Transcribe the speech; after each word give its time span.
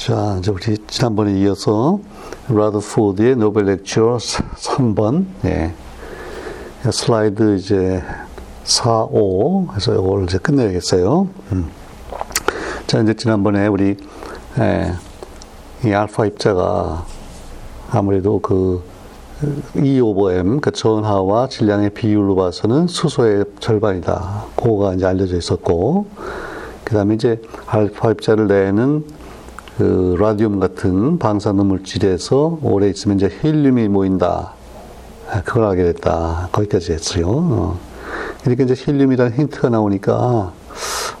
자, 0.00 0.36
이제 0.38 0.50
우리 0.50 0.78
지난번에 0.86 1.38
이어서 1.40 2.00
라더포드의 2.48 3.36
노벨 3.36 3.66
렉처 3.66 4.16
3번, 4.16 5.26
예. 5.44 5.74
슬라이드 6.90 7.56
이제 7.56 8.02
4, 8.64 9.08
5 9.10 9.68
해서 9.74 9.92
이걸 9.92 10.24
이제 10.24 10.38
끝내야겠어요. 10.38 11.28
음. 11.52 11.68
자, 12.86 13.02
이제 13.02 13.12
지난번에 13.12 13.66
우리, 13.66 13.98
예, 14.58 14.94
이 15.84 15.92
알파 15.92 16.24
입자가 16.24 17.04
아무래도 17.90 18.40
그 18.40 18.82
E 19.76 20.00
오버 20.00 20.32
M, 20.32 20.62
그 20.62 20.70
전하와 20.70 21.50
질량의 21.50 21.90
비율로 21.90 22.36
봐서는 22.36 22.86
수소의 22.86 23.44
절반이다. 23.60 24.46
그거가 24.56 24.94
이제 24.94 25.04
알려져 25.04 25.36
있었고, 25.36 26.06
그 26.84 26.94
다음에 26.94 27.16
이제 27.16 27.42
알파 27.66 28.12
입자를 28.12 28.46
내는 28.46 29.19
그 29.80 30.14
라디움 30.18 30.60
같은 30.60 31.18
방사능 31.18 31.68
물질에서 31.68 32.58
오래 32.60 32.90
있으면 32.90 33.16
이제 33.16 33.30
헬륨이 33.42 33.88
모인다. 33.88 34.52
아, 35.30 35.42
그걸 35.42 35.64
알게 35.64 35.84
됐다. 35.84 36.50
거기까지 36.52 36.92
했어요. 36.92 37.24
어. 37.26 37.78
그러니까 38.42 38.64
이제 38.64 38.74
헬륨이라는 38.86 39.38
힌트가 39.38 39.70
나오니까 39.70 40.52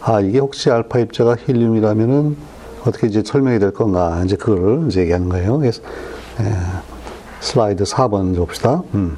아 0.02 0.20
이게 0.20 0.40
혹시 0.40 0.70
알파 0.70 0.98
입자가 0.98 1.36
헬륨이라면은 1.48 2.36
어떻게 2.84 3.06
이제 3.06 3.22
설명이 3.24 3.60
될 3.60 3.70
건가 3.70 4.20
이제 4.26 4.36
그걸 4.36 4.88
이제 4.88 5.00
얘기하는 5.00 5.30
거예요. 5.30 5.58
그래서 5.58 5.80
예, 6.40 6.52
슬라이드 7.40 7.84
4번 7.84 8.36
봅시다. 8.36 8.82
음. 8.92 9.16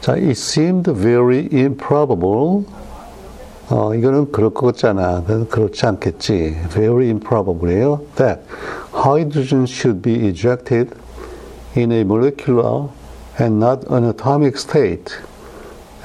자, 0.00 0.12
it 0.12 0.30
seemed 0.30 0.88
very 0.92 1.48
improbable 1.52 2.66
어, 3.68 3.94
이거는 3.94 4.32
그럴 4.32 4.50
것 4.50 4.66
같잖아. 4.66 5.22
그렇지 5.48 5.86
않겠지. 5.86 6.56
Very 6.70 7.08
improbable이에요. 7.08 8.02
That 8.16 8.42
hydrogen 8.92 9.64
should 9.64 10.02
be 10.02 10.28
ejected 10.28 10.90
in 11.76 11.92
a 11.92 12.00
molecular 12.00 12.88
and 13.40 13.64
not 13.64 13.86
an 13.90 14.04
atomic 14.04 14.58
state 14.58 15.14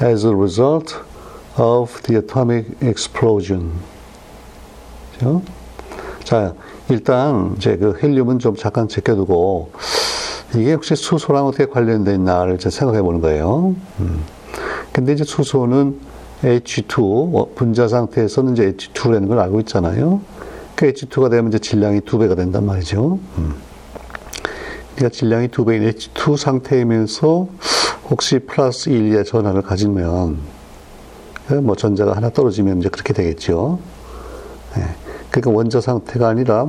as 0.02 0.26
a 0.26 0.34
result 0.34 0.96
of 1.58 2.02
the 2.04 2.22
atomic 2.22 2.68
explosion. 2.82 3.72
그죠? 5.14 5.42
자, 6.24 6.54
일단 6.90 7.56
이제 7.58 7.76
그 7.78 7.98
헬륨은 8.02 8.40
좀 8.40 8.56
잠깐 8.56 8.88
제껴두고 8.88 9.72
이게 10.56 10.74
혹시 10.74 10.96
수소랑 10.96 11.48
어떻게 11.48 11.66
관련돼 11.66 12.14
있나를 12.14 12.60
생각해 12.60 13.02
보는 13.02 13.20
거예요. 13.20 13.76
음. 14.00 14.24
근데 14.94 15.14
이제 15.14 15.24
수소는 15.24 16.00
H2 16.44 17.56
분자 17.56 17.88
상태에서는 17.88 18.54
이제 18.54 18.72
H2라는 18.74 19.28
걸 19.28 19.40
알고 19.40 19.60
있잖아요. 19.62 20.22
그 20.76 20.92
H2가 20.92 21.32
되면 21.32 21.50
이제 21.50 21.60
질량이 21.60 22.02
두 22.02 22.20
배가 22.20 22.36
된단 22.36 22.66
말이죠. 22.66 23.20
음. 23.38 23.56
그러니까 24.96 25.16
질량이 25.16 25.48
두 25.50 25.66
배인 25.66 25.90
H2 25.90 26.38
상태이면서 26.38 27.48
혹시 28.10 28.40
플러스 28.40 28.90
1의 28.90 29.26
전압을 29.26 29.62
가지면 29.64 30.38
뭐 31.64 31.76
전자가 31.76 32.16
하나 32.16 32.30
떨어지면 32.30 32.80
이제 32.80 32.90
그렇게 32.90 33.14
되겠죠. 33.14 33.80
네. 34.76 34.84
그러니까 35.32 35.52
원자 35.52 35.82
상태가 35.82 36.28
아니라 36.28 36.68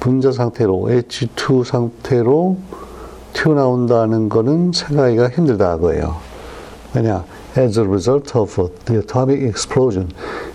분자 0.00 0.32
상태로 0.32 0.88
H2 0.88 1.64
상태로 1.64 2.56
튀어나온다는 3.32 4.28
거는 4.28 4.72
생각하기가 4.72 5.30
힘들다 5.30 5.76
그거예요. 5.76 6.16
왜냐? 6.94 7.24
As 7.56 7.78
a 7.78 7.84
result 7.84 8.36
of 8.38 8.70
the 8.84 9.00
atomic 9.00 9.44
explosion. 9.44 10.10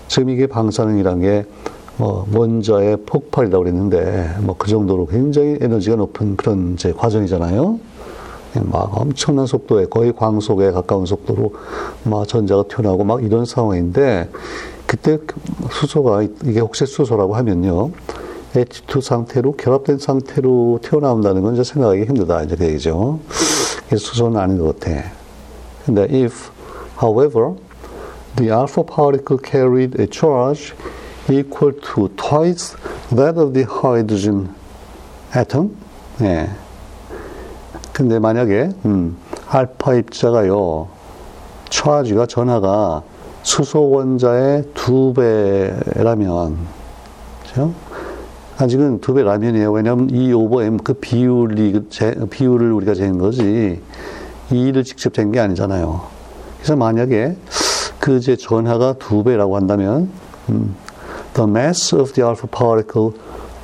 지금 0.08 0.30
이게 0.30 0.46
방사능이란 0.46 1.20
게뭐 1.20 2.26
원자의 2.34 2.98
폭발이라고 3.06 3.64
그랬는데 3.64 4.36
뭐 4.40 4.56
그 4.58 4.68
정도로 4.68 5.06
굉장히 5.06 5.56
에너지가 5.60 5.96
높은 5.96 6.36
그런 6.36 6.74
이제 6.74 6.92
과정이잖아요. 6.92 7.80
막 8.64 9.00
엄청난 9.00 9.46
속도에 9.46 9.86
거의 9.86 10.12
광속에 10.14 10.72
가까운 10.72 11.06
속도로 11.06 11.54
막 12.04 12.26
전자가 12.26 12.64
튀어나오고 12.64 13.04
막 13.04 13.22
이런 13.22 13.44
상황인데 13.44 14.28
그때 14.86 15.18
수소가 15.70 16.22
이게 16.22 16.60
혹시 16.60 16.84
수소라고 16.84 17.36
하면요. 17.36 17.92
H2 18.54 19.00
상태로 19.00 19.52
결합된 19.52 19.98
상태로 19.98 20.80
튀어나온다는 20.82 21.42
건 21.42 21.54
이제 21.54 21.62
생각하기 21.62 22.02
힘들다 22.02 22.42
이제 22.42 22.56
그 22.56 22.64
얘기죠. 22.64 23.20
그래서 23.86 24.04
수소는 24.04 24.40
아닌 24.40 24.58
것 24.58 24.80
같아. 24.80 25.04
근데 25.86 26.02
if 26.02 26.50
However, 27.00 27.54
the 28.36 28.50
alpha 28.50 28.84
particle 28.84 29.38
carried 29.38 29.98
a 29.98 30.06
charge 30.06 30.74
equal 31.30 31.72
to 31.72 32.08
twice 32.16 32.76
that 33.10 33.38
of 33.38 33.54
the 33.54 33.64
hydrogen 33.64 34.54
atom. 35.34 35.76
예. 36.20 36.50
근데 37.92 38.18
만약에 38.18 38.70
음, 38.84 39.16
알파 39.48 39.94
입자가요, 39.94 40.88
차지가 41.70 42.26
전하가 42.26 43.02
수소 43.42 43.90
원자의 43.90 44.64
두 44.74 45.14
배라면, 45.14 46.58
그죠? 47.42 47.72
아직은 48.58 49.00
두 49.00 49.14
배라면이에요. 49.14 49.72
왜냐하면 49.72 50.10
E 50.10 50.32
오버 50.34 50.62
M 50.62 50.76
그 50.76 50.92
비율이 50.92 51.86
제, 51.88 52.14
비율을 52.28 52.72
우리가 52.72 52.94
재는 52.94 53.18
거지, 53.18 53.80
E를 54.50 54.84
직접 54.84 55.14
잰 55.14 55.32
게 55.32 55.40
아니잖아요. 55.40 56.19
그래서 56.60 56.76
만약에 56.76 57.36
그 57.98 58.16
이제 58.16 58.36
전하가 58.36 58.94
두 58.94 59.24
배라고 59.24 59.56
한다면 59.56 60.10
음, 60.50 60.76
the 61.34 61.48
mass 61.48 61.94
of 61.94 62.12
the 62.12 62.26
alpha 62.26 62.48
particle 62.50 63.12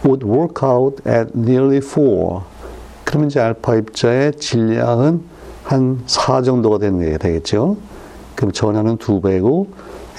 would 0.05 0.27
work 0.27 0.67
out 0.67 1.03
at 1.07 1.31
nearly 1.37 1.81
4. 1.81 2.43
그러면 3.05 3.29
이제 3.29 3.39
알파 3.41 3.77
입자의 3.77 4.33
질량은 4.34 5.23
한 5.65 6.03
4 6.07 6.43
정도가 6.43 6.79
되는 6.79 7.01
게 7.01 7.19
되겠죠. 7.19 7.77
그럼 8.34 8.53
전하는 8.53 8.97
두 8.97 9.21
배고 9.21 9.69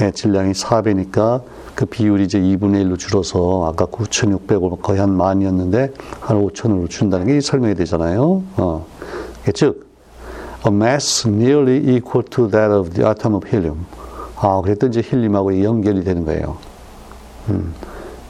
예, 0.02 0.12
질량이 0.12 0.52
4배니까 0.52 1.42
그 1.74 1.86
비율이 1.86 2.26
이제 2.26 2.40
2분의 2.40 2.84
1로 2.86 2.98
줄어서 2.98 3.68
아까 3.72 3.86
9,600으로 3.86 4.82
거의 4.82 5.00
한 5.00 5.16
만이었는데 5.16 5.94
한 6.20 6.42
5,000으로 6.42 6.90
준다는 6.90 7.28
게 7.28 7.40
설명이 7.40 7.76
되잖아요. 7.76 8.44
어. 8.58 8.86
즉 9.54 9.87
a 10.68 10.70
mass 10.70 11.26
nearly 11.26 11.96
equal 11.96 12.24
to 12.24 12.48
that 12.50 12.72
of 12.72 12.94
the 12.94 13.08
atom 13.08 13.36
of 13.36 13.48
helium. 13.48 13.86
아, 14.36 14.62
그랬더니 14.62 14.90
이제 14.90 15.02
헬륨하고 15.02 15.64
연결이 15.64 16.04
되는 16.04 16.26
거예요. 16.26 16.58
음. 17.50 17.74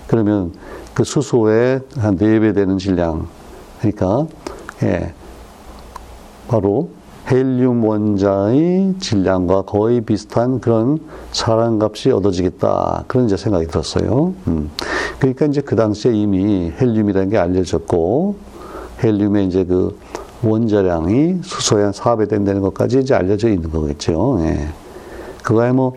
그러면 0.07 0.53
그 0.93 1.03
수소의 1.03 1.81
한 1.97 2.17
4배 2.17 2.53
되는 2.53 2.77
질량. 2.77 3.27
그러니까, 3.79 4.27
예. 4.83 5.13
바로 6.47 6.89
헬륨 7.29 7.83
원자의 7.83 8.95
질량과 8.99 9.63
거의 9.63 9.99
비슷한 10.01 10.61
그런 10.61 10.99
사랑 11.31 11.77
값이 11.81 12.11
얻어지겠다. 12.11 13.03
그런 13.07 13.25
이제 13.25 13.35
생각이 13.35 13.67
들었어요. 13.67 14.33
음. 14.47 14.69
그러니까 15.19 15.45
이제 15.47 15.59
그 15.59 15.75
당시에 15.75 16.13
이미 16.13 16.71
헬륨이라는 16.79 17.29
게 17.29 17.37
알려졌고, 17.37 18.35
헬륨의 19.03 19.47
이제 19.47 19.65
그 19.65 19.97
원자량이 20.43 21.39
수소의 21.43 21.85
한 21.85 21.93
4배 21.93 22.29
된다는 22.29 22.61
것까지 22.61 22.99
이제 22.99 23.15
알려져 23.15 23.49
있는 23.49 23.71
거겠죠. 23.71 24.37
예. 24.41 24.67
그거에 25.43 25.71
뭐, 25.71 25.93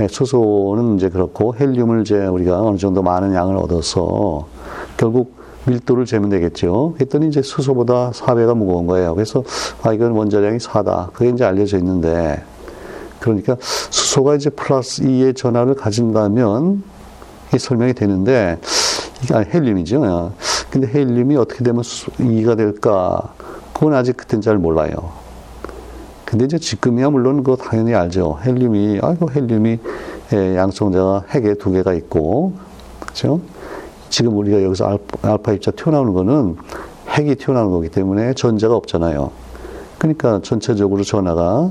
예, 0.00 0.08
수소는 0.08 0.96
이제 0.96 1.08
그렇고, 1.08 1.54
헬륨을 1.54 2.00
이제 2.00 2.26
우리가 2.26 2.60
어느 2.62 2.78
정도 2.78 3.02
많은 3.02 3.34
양을 3.34 3.56
얻어서, 3.56 4.46
결국 4.96 5.34
밀도를 5.66 6.06
재면 6.06 6.30
되겠죠. 6.30 6.94
했더니 7.00 7.28
이제 7.28 7.42
수소보다 7.42 8.10
4배가 8.10 8.56
무거운 8.56 8.86
거예요. 8.86 9.14
그래서, 9.14 9.44
아, 9.82 9.92
이건 9.92 10.12
원자량이 10.12 10.58
4다. 10.58 11.12
그게 11.12 11.30
이제 11.30 11.44
알려져 11.44 11.78
있는데, 11.78 12.42
그러니까 13.20 13.56
수소가 13.60 14.34
이제 14.34 14.50
플러스 14.50 15.02
2의 15.02 15.36
전하를 15.36 15.74
가진다면, 15.74 16.82
이 17.54 17.58
설명이 17.58 17.94
되는데, 17.94 18.58
이게 19.22 19.34
헬륨이죠. 19.34 20.32
근데 20.70 20.88
헬륨이 20.88 21.36
어떻게 21.36 21.62
되면 21.62 21.82
2가 21.82 22.56
될까? 22.56 23.32
그건 23.74 23.94
아직 23.94 24.16
그땐 24.16 24.40
잘 24.40 24.56
몰라요. 24.56 24.92
근데 26.24 26.46
이제 26.46 26.58
지금이야 26.58 27.10
물론 27.10 27.42
그거 27.42 27.56
당연히 27.56 27.94
알죠. 27.94 28.38
헬륨이, 28.44 29.00
아이고, 29.02 29.30
헬륨이 29.30 29.78
예, 30.32 30.56
양성자가 30.56 31.24
핵에 31.30 31.54
두 31.54 31.70
개가 31.70 31.92
있고, 31.94 32.54
그죠? 32.98 33.40
지금 34.08 34.36
우리가 34.38 34.62
여기서 34.62 34.86
알파, 34.86 35.30
알파 35.30 35.52
입자 35.52 35.70
튀어나오는 35.72 36.14
거는 36.14 36.56
핵이 37.10 37.34
튀어나오는 37.34 37.70
거기 37.72 37.88
때문에 37.88 38.32
전자가 38.34 38.74
없잖아요. 38.74 39.30
그러니까 39.98 40.40
전체적으로 40.42 41.02
전하가 41.02 41.70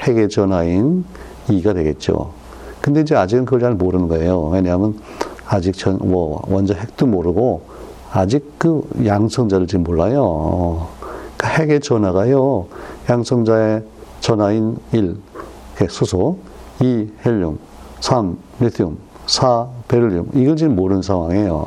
핵의 0.00 0.28
전하인 0.28 1.04
2가 1.48 1.74
되겠죠. 1.74 2.32
근데 2.80 3.00
이제 3.00 3.16
아직은 3.16 3.44
그걸 3.44 3.60
잘 3.60 3.74
모르는 3.74 4.08
거예요. 4.08 4.42
왜냐하면 4.48 5.00
아직 5.46 5.76
전, 5.76 5.98
뭐, 5.98 6.42
원자 6.48 6.74
핵도 6.74 7.06
모르고, 7.06 7.62
아직 8.12 8.58
그 8.58 8.88
양성자를 9.04 9.66
지금 9.66 9.84
몰라요. 9.84 10.88
그 11.36 11.46
핵의 11.46 11.80
전하가요, 11.80 12.66
양성자의 13.08 13.82
전하인 14.20 14.76
1, 14.92 15.16
수소, 15.88 16.38
2, 16.80 17.08
헬륨, 17.24 17.58
3, 18.00 18.36
리튬, 18.60 18.96
4, 19.26 19.66
베릴륨. 19.88 20.30
이걸 20.34 20.56
지금 20.56 20.76
모르는 20.76 21.02
상황이에요. 21.02 21.66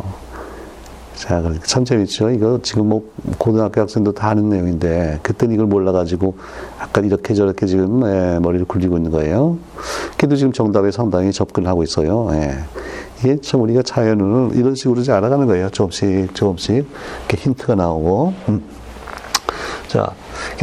자, 1.20 1.42
그러니까 1.42 1.66
참 1.66 1.84
재밌죠. 1.84 2.30
이거 2.30 2.60
지금 2.64 2.88
뭐 2.88 3.12
고등학교 3.38 3.82
학생도 3.82 4.14
다 4.14 4.30
아는 4.30 4.48
내용인데 4.48 5.20
그때는 5.22 5.54
이걸 5.54 5.68
몰라가지고 5.68 6.38
약간 6.80 7.04
이렇게 7.04 7.34
저렇게 7.34 7.66
지금 7.66 8.04
예, 8.06 8.40
머리를 8.40 8.66
굴리고 8.66 8.96
있는 8.96 9.12
거예요. 9.12 9.58
그래도 10.16 10.38
지금 10.38 10.54
정답에 10.54 10.92
상당히 10.92 11.34
접근하고 11.34 11.84
있어요. 11.84 12.30
예. 12.32 12.60
이게 13.20 13.42
참 13.42 13.62
우리가 13.62 13.82
자연을 13.82 14.56
이런 14.56 14.76
식으로 14.76 15.02
이제 15.02 15.12
알아가는 15.12 15.46
거예요. 15.46 15.70
조금씩 15.72 16.34
조금씩 16.36 16.88
이렇게 17.28 17.38
힌트가 17.38 17.76
나오고. 17.76 18.34
음. 18.48 18.79
자, 19.90 20.14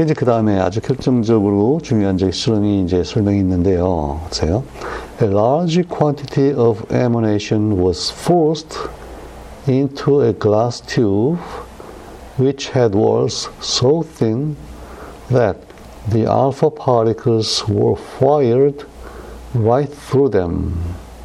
이제 0.01 0.15
그 0.15 0.25
다음에 0.25 0.57
아주 0.61 0.81
결정적으로 0.81 1.81
중요한 1.83 2.17
제 2.17 2.31
실험이 2.31 2.85
이제 2.85 3.03
설명이 3.03 3.41
있는데요. 3.41 4.21
보세요. 4.29 4.63
A 5.21 5.29
large 5.29 5.83
quantity 5.89 6.55
of 6.55 6.85
emanation 6.95 7.83
was 7.83 8.13
forced 8.13 8.79
into 9.67 10.23
a 10.23 10.33
glass 10.33 10.81
tube 10.81 11.41
which 12.39 12.71
had 12.71 12.95
walls 12.95 13.51
so 13.61 14.05
thin 14.17 14.55
that 15.29 15.59
the 16.09 16.25
alpha 16.25 16.71
particles 16.71 17.65
were 17.67 17.99
fired 18.21 18.87
right 19.55 19.93
through 19.93 20.31
them. 20.31 20.73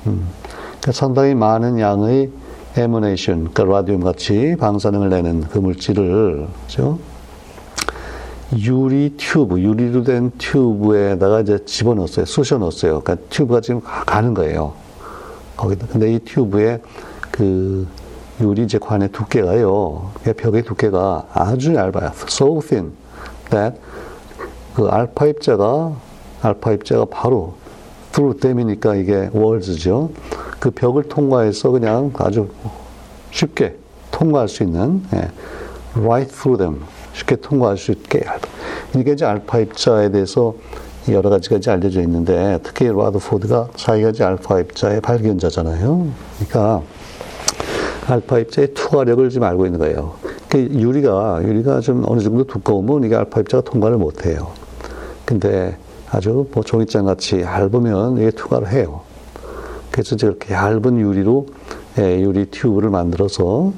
음. 0.08 0.28
그러니까 0.80 0.92
상당히 0.92 1.36
많은 1.36 1.80
양의 1.80 2.32
emanation, 2.76 3.52
그러니까 3.54 3.64
라디움 3.66 4.02
같이 4.02 4.56
방사능을 4.60 5.10
내는 5.10 5.42
그 5.42 5.60
물질을, 5.60 6.48
그죠? 6.66 6.98
유리 8.58 9.16
튜브, 9.18 9.60
유리로 9.60 10.04
된 10.04 10.32
튜브에다가 10.38 11.42
이제 11.42 11.64
집어넣었어요. 11.66 12.26
쑤셔 12.26 12.58
넣었어요. 12.58 13.02
그러니까 13.02 13.28
튜브가 13.30 13.62
지금 13.62 13.82
가는 13.84 14.34
거예요. 14.34 14.74
거기다. 15.56 15.88
근데 15.88 16.14
이 16.14 16.20
튜브에 16.20 16.82
그 17.32 17.88
유리제 18.42 18.80
관의 18.80 19.10
두께가요. 19.12 20.12
벽의 20.38 20.64
두께가 20.64 21.28
아주 21.34 21.76
얇아요. 21.76 22.12
So 22.28 22.60
thin 22.60 22.92
that 23.50 23.78
그 24.76 24.88
알파 24.88 25.28
입자가 25.28 25.94
알파 26.42 26.72
입자가 26.72 27.06
바로 27.06 27.54
through 28.12 28.40
댐이니까 28.40 28.96
이게 28.96 29.30
월즈죠. 29.34 30.12
그 30.60 30.72
벽을 30.72 31.04
통과해서 31.04 31.72
그냥 31.72 32.12
아주 32.18 32.50
쉽게 33.32 33.78
통과할 34.12 34.48
수 34.48 34.64
있는 34.64 35.04
예, 35.14 35.32
right 36.00 36.34
through 36.34 36.58
them 36.58 36.82
쉽게 37.14 37.38
통과할 37.38 37.78
수 37.78 37.92
있게 37.92 38.22
이게 38.96 39.14
이제 39.14 39.26
알파 39.26 39.60
입자에 39.60 40.12
대해서 40.12 40.56
여러 41.10 41.30
가지가 41.30 41.58
이제 41.58 41.72
알려져 41.72 42.02
있는데 42.02 42.60
특히 42.64 42.88
라드포드가 42.88 43.70
자기가 43.76 44.10
이제 44.10 44.24
알파 44.24 44.60
입자의 44.60 45.02
발견자잖아요. 45.02 46.08
그러니까 46.38 46.82
알파 48.08 48.40
입자의 48.40 48.74
투과력을 48.74 49.30
지금 49.30 49.48
알고 49.48 49.66
있는 49.66 49.80
거예요. 49.80 50.16
그 50.48 50.60
유리가 50.60 51.42
유리가 51.44 51.80
좀 51.80 52.04
어느 52.08 52.20
정도 52.22 52.44
두꺼우면 52.44 53.04
이게 53.04 53.16
알파 53.16 53.40
입자가 53.40 53.64
통과를 53.64 53.98
못 53.98 54.26
해요. 54.26 54.52
근데 55.26 55.78
아주 56.12 56.48
뭐 56.52 56.64
종이장 56.64 57.06
같이 57.06 57.42
얇으면 57.42 58.18
이게 58.18 58.32
투과를 58.32 58.72
해요. 58.72 59.02
그래서 59.92 60.16
저렇게 60.16 60.54
얇은 60.54 61.00
유리로 61.00 61.48
예, 62.00 62.22
유리 62.22 62.46
튜브를 62.46 62.90
만들어서 62.90 63.74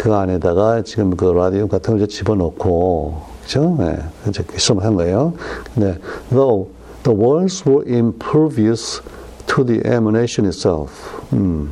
그 0.00 0.14
안에다가 0.14 0.80
지금 0.80 1.14
그 1.14 1.26
라디움 1.26 1.68
같은 1.68 1.98
걸 1.98 2.08
집어넣고 2.08 3.20
그죠? 3.42 3.76
예, 3.80 3.98
이제 4.26 4.42
실험을 4.56 4.82
한 4.82 4.94
거예요. 4.94 5.34
근데 5.74 5.98
though 6.30 6.70
the 7.02 7.14
walls 7.14 7.68
were 7.68 7.86
impervious 7.86 9.02
to 9.46 9.62
the 9.62 9.82
emanation 9.84 10.46
itself. 10.46 10.90
음. 11.34 11.70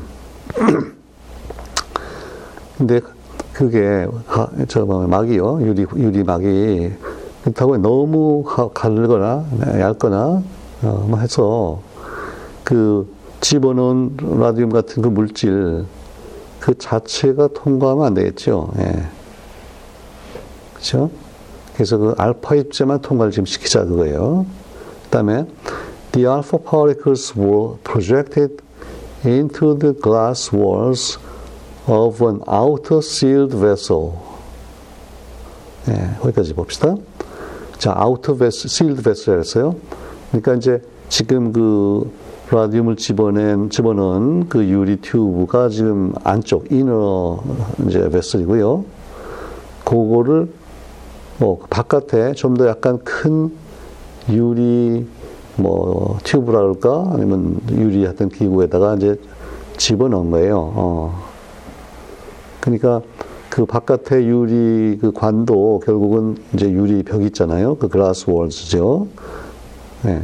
근데 2.76 3.00
그게 3.54 4.06
저 4.69 4.84
막이요 4.84 5.62
유리 5.62 5.86
유리 5.96 6.22
막이 6.22 6.92
그렇다고 7.44 7.78
너무 7.78 8.44
가늘거나 8.74 9.46
얇거나 9.81 10.42
어, 10.82 11.06
뭐 11.08 11.19
해서 11.19 11.81
그 12.62 13.10
집어넣은 13.40 14.19
라디움 14.38 14.69
같은 14.69 15.02
그 15.02 15.08
물질 15.08 15.86
그 16.69 16.76
자체가 16.76 17.49
통과하면 17.55 18.05
안 18.05 18.12
되겠죠. 18.12 18.70
예. 18.79 19.06
그렇죠? 20.75 21.11
그래서 21.73 21.97
그 21.97 22.15
알파 22.19 22.56
입자만 22.56 23.00
통과를 23.00 23.32
지금 23.32 23.47
시키자 23.47 23.87
그거예요. 23.87 24.44
그다음에 25.05 25.47
the 26.12 26.29
alpha 26.29 26.62
particles 26.62 27.32
were 27.35 27.79
projected 27.85 28.62
into 29.25 29.79
the 29.79 29.94
glass 29.94 30.55
walls 30.55 31.19
of 31.87 32.23
an 32.23 32.43
outer 32.47 32.99
sealed 32.99 33.56
vessel. 33.56 34.12
예, 35.88 36.19
거기까지 36.20 36.53
봅시다. 36.53 36.97
자, 37.79 37.97
outer 37.99 38.38
vessel, 38.38 38.67
sealed 38.67 39.03
vessel 39.03 39.41
했어요. 39.41 39.75
그러니까 40.32 40.53
이제 40.56 40.82
지금 41.09 41.50
그 41.50 42.12
라디움을 42.50 42.96
집어낸, 42.96 43.68
집어넣은 43.68 44.48
그 44.48 44.64
유리 44.64 44.96
튜브가 44.96 45.68
지금 45.68 46.12
안쪽, 46.24 46.72
이너 46.72 47.42
이제 47.86 48.08
베슬이고요. 48.08 48.84
그거를 49.84 50.48
뭐 51.38 51.58
바깥에 51.70 52.32
좀 52.34 52.54
더 52.54 52.66
약간 52.66 52.98
큰 53.04 53.52
유리 54.30 55.06
뭐 55.56 56.18
튜브라 56.24 56.60
그럴까 56.60 57.10
아니면 57.12 57.60
유리 57.70 58.04
하여튼 58.04 58.28
기구에다가 58.28 58.94
이제 58.94 59.20
집어넣은 59.76 60.30
거예요. 60.30 60.72
어. 60.74 61.22
그러니까 62.60 63.02
그 63.50 63.64
바깥에 63.64 64.24
유리 64.26 64.98
그 65.00 65.12
관도 65.12 65.80
결국은 65.84 66.36
이제 66.54 66.70
유리 66.70 67.02
벽 67.02 67.22
있잖아요. 67.22 67.76
그 67.76 67.88
글라스 67.88 68.26
월즈죠. 68.28 69.06
네. 70.02 70.22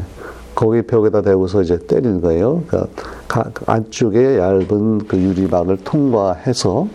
거기 0.54 0.82
벽에다 0.82 1.22
대고서 1.22 1.62
이제 1.62 1.78
때리는 1.78 2.20
거예요. 2.20 2.62
그러니까 2.66 3.50
그 3.52 3.64
안쪽에 3.66 4.38
얇은 4.38 5.06
그 5.08 5.18
유리막을 5.18 5.78
통과해서 5.84 6.88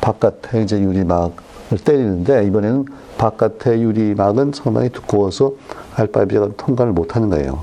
바깥에 0.00 0.62
이제 0.62 0.80
유리막을 0.80 1.78
때리는데 1.84 2.46
이번에는 2.46 2.86
바깥의 3.18 3.82
유리막은 3.82 4.52
상당히 4.54 4.88
두꺼워서 4.88 5.52
알파비가 5.94 6.50
통과를 6.56 6.92
못하는 6.92 7.30
거예요. 7.30 7.60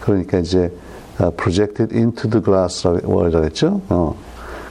그러니까 0.00 0.38
이제 0.38 0.72
어, 1.18 1.30
projected 1.30 1.94
into 1.96 2.30
the 2.30 2.42
glass라고 2.42 3.44
했죠. 3.44 3.80
어. 3.88 4.14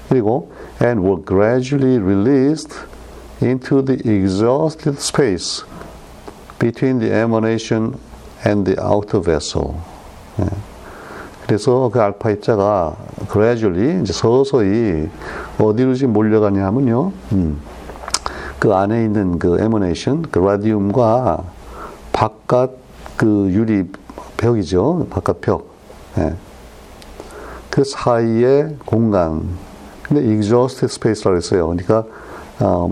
그리고 0.09 0.51
and 0.81 1.01
were 1.01 1.21
gradually 1.25 1.97
released 1.97 2.73
into 3.41 3.83
the 3.83 3.97
exhausted 4.05 4.97
space 4.99 5.63
between 6.59 6.99
the 6.99 7.11
emanation 7.11 7.95
and 8.45 8.65
the 8.65 8.77
outer 8.81 9.21
vessel. 9.23 9.75
예. 10.39 10.45
그래서 11.45 11.89
그 11.93 12.01
알파 12.01 12.31
입자가 12.31 12.95
gradually 13.31 14.01
이제 14.01 14.13
서서히 14.13 15.09
어디로 15.59 15.93
지금 15.93 16.13
몰려가냐 16.13 16.65
하면요. 16.65 17.11
음. 17.33 17.59
그 18.59 18.73
안에 18.73 19.03
있는 19.05 19.37
그 19.37 19.59
에머네이션, 19.59 20.23
그 20.31 20.39
라디움과 20.39 21.43
바깥 22.11 22.71
그 23.17 23.49
유리 23.51 23.89
벽이죠. 24.37 25.07
바깥 25.09 25.41
벽. 25.41 25.67
예. 26.17 26.33
그 27.69 27.83
사이의 27.83 28.77
공간. 28.85 29.43
근데 30.01 30.21
exhausted 30.21 30.85
space라고 30.91 31.37
했어요. 31.37 31.67
그러니까 31.67 32.05
어, 32.59 32.91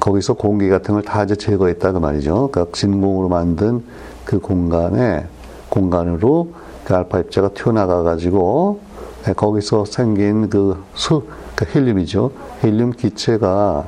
거기서 0.00 0.34
공기 0.34 0.68
같은 0.68 0.94
걸 0.94 1.02
다 1.02 1.22
이제 1.24 1.36
제거했다 1.36 1.92
그 1.92 1.98
말이죠. 1.98 2.48
그러니까 2.50 2.72
진공으로 2.76 3.28
만든 3.28 3.84
그 4.24 4.38
공간에 4.38 5.26
공간으로 5.68 6.52
그 6.84 6.94
알파 6.94 7.20
입자가 7.20 7.50
튀어나가 7.50 8.02
가지고 8.02 8.80
예, 9.28 9.32
거기서 9.32 9.84
생긴 9.84 10.48
그 10.48 10.82
수, 10.94 11.24
그 11.54 11.66
헬륨이죠. 11.74 12.32
헬륨 12.62 12.92
기체가 12.92 13.84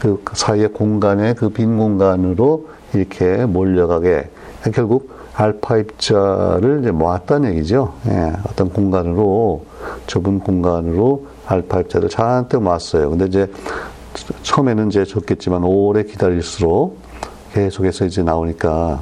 그 0.00 0.22
사이의 0.32 0.72
공간에 0.72 1.34
그 1.34 1.50
빈 1.50 1.76
공간으로 1.76 2.68
이렇게 2.94 3.44
몰려가게 3.44 4.30
결국 4.74 5.10
알파 5.34 5.76
입자를 5.76 6.80
이제 6.80 6.90
모았다는 6.90 7.50
얘기죠. 7.50 7.92
예, 8.08 8.32
어떤 8.48 8.70
공간으로 8.70 9.64
좁은 10.06 10.40
공간으로 10.40 11.26
알파 11.46 11.80
입자를 11.80 12.08
잔뜩 12.08 12.62
모았어요. 12.62 13.10
근데 13.10 13.26
이제 13.26 13.50
처음에는 14.42 14.88
이제 14.88 15.04
좋겠지만 15.04 15.62
오래 15.64 16.02
기다릴수록 16.02 16.98
계속해서 17.52 18.06
이제 18.06 18.22
나오니까 18.22 19.00